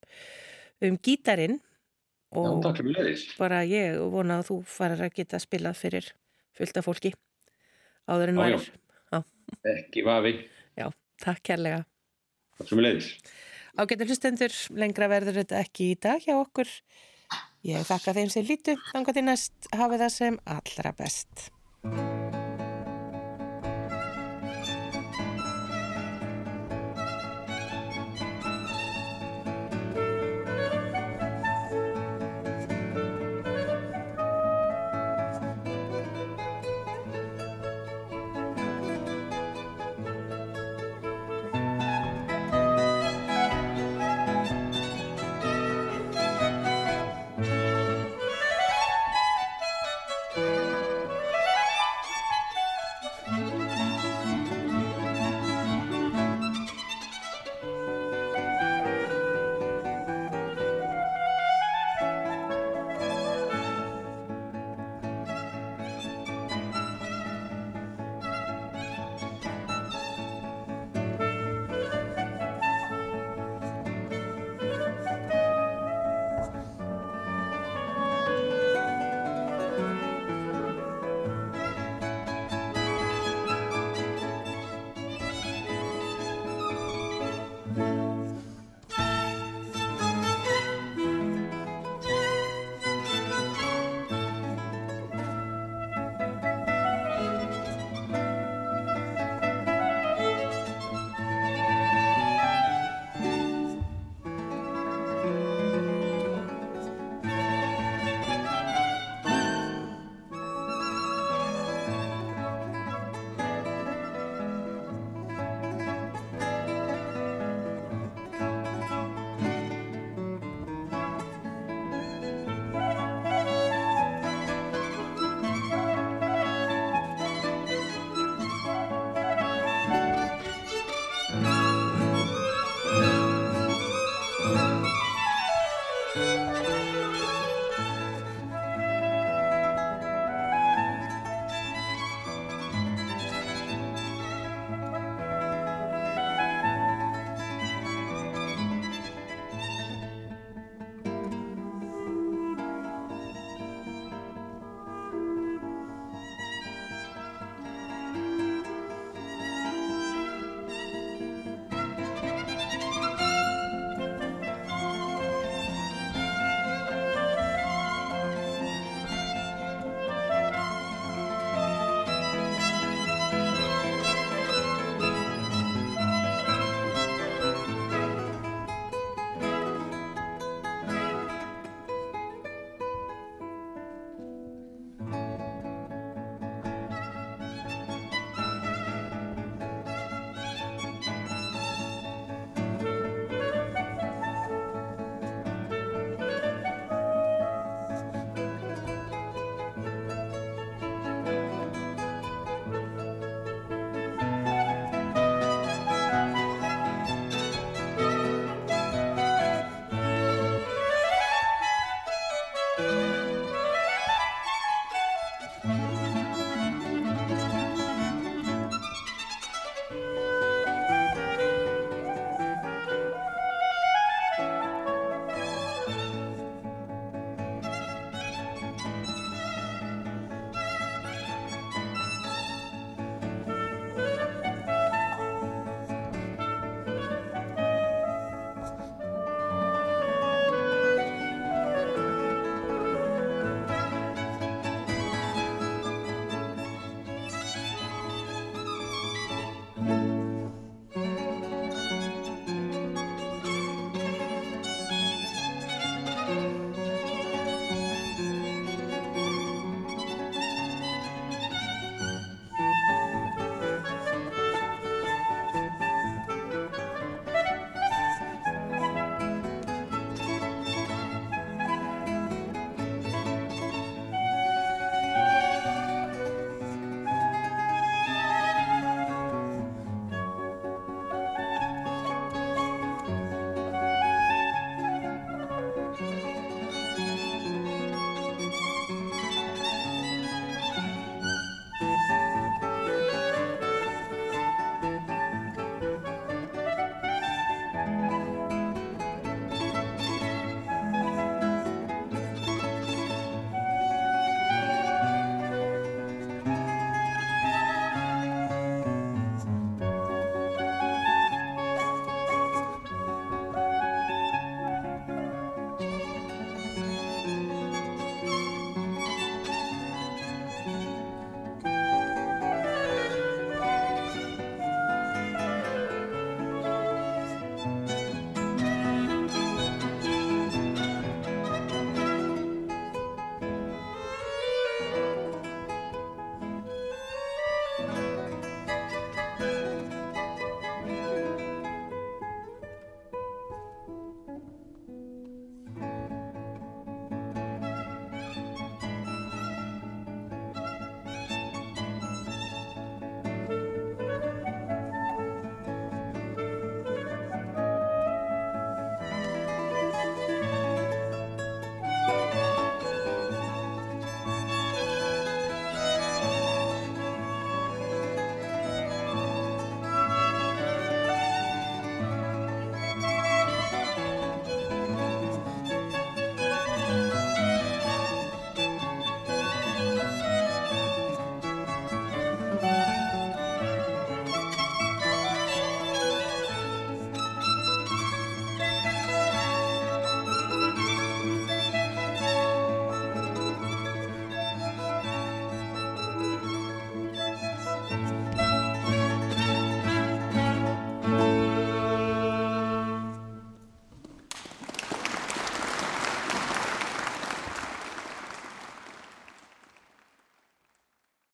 um 0.87 0.97
gítarin. 1.05 1.59
Og 2.33 2.47
já, 2.47 2.55
takk 2.65 2.81
fyrir 2.81 2.97
leiðis. 2.97 3.27
Bara 3.37 3.61
ég 3.67 3.99
vona 4.13 4.39
að 4.41 4.49
þú 4.49 4.57
farir 4.73 5.05
að 5.05 5.13
geta 5.19 5.41
spilað 5.43 5.77
fyrir 5.83 6.09
fullta 6.57 6.83
fólki 6.85 7.13
áður 8.09 8.33
en 8.33 8.41
værið. 8.41 8.71
Ekki 9.75 10.05
vafi. 10.07 10.33
Já, 10.79 10.87
takk 11.21 11.45
kærlega. 11.51 11.83
Takk 12.57 12.71
fyrir 12.71 12.87
leiðis. 12.87 13.13
Ágættur 13.77 14.09
hlustendur, 14.09 14.57
lengra 14.75 15.07
verður 15.11 15.41
þetta 15.43 15.61
ekki 15.61 15.91
í 15.93 15.99
dag 16.01 16.23
hjá 16.23 16.33
okkur. 16.39 16.73
Ég 17.67 17.85
þakka 17.87 18.15
þeim 18.17 18.33
sem 18.33 18.47
lítu, 18.47 18.75
þannig 18.89 19.13
að 19.13 19.19
þið 19.19 19.27
næst 19.29 19.71
hafi 19.77 20.01
það 20.01 20.13
sem 20.17 20.41
allra 20.57 20.95
best. 20.97 21.47